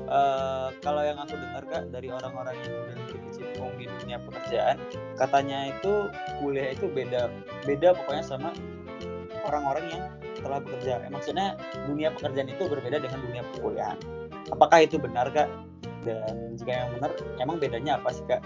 Uh, 0.06 0.70
kalau 0.86 1.02
yang 1.02 1.18
aku 1.18 1.34
dengar 1.34 1.64
kak 1.66 1.90
dari 1.90 2.14
orang-orang 2.14 2.54
yang 2.62 2.76
udah 2.78 2.96
berkecimpung 3.10 3.74
di 3.80 3.90
dunia 3.90 4.22
pekerjaan, 4.22 4.78
katanya 5.18 5.72
itu 5.72 6.12
kuliah 6.44 6.76
itu 6.76 6.86
beda, 6.92 7.32
beda 7.66 7.96
pokoknya 7.98 8.22
sama 8.22 8.52
orang-orang 9.48 9.86
yang 9.90 10.04
telah 10.44 10.60
bekerja. 10.62 11.02
Eh, 11.08 11.10
maksudnya 11.10 11.58
dunia 11.90 12.14
pekerjaan 12.14 12.52
itu 12.52 12.64
berbeda 12.70 13.02
dengan 13.02 13.20
dunia 13.24 13.44
perkuliahan. 13.56 13.98
Apakah 14.54 14.80
itu 14.84 15.02
benar 15.02 15.32
kak? 15.34 15.50
Dan 16.06 16.54
jika 16.54 16.86
yang 16.86 16.90
benar, 17.00 17.12
emang 17.42 17.58
bedanya 17.58 17.98
apa 17.98 18.14
sih 18.14 18.26
kak? 18.30 18.46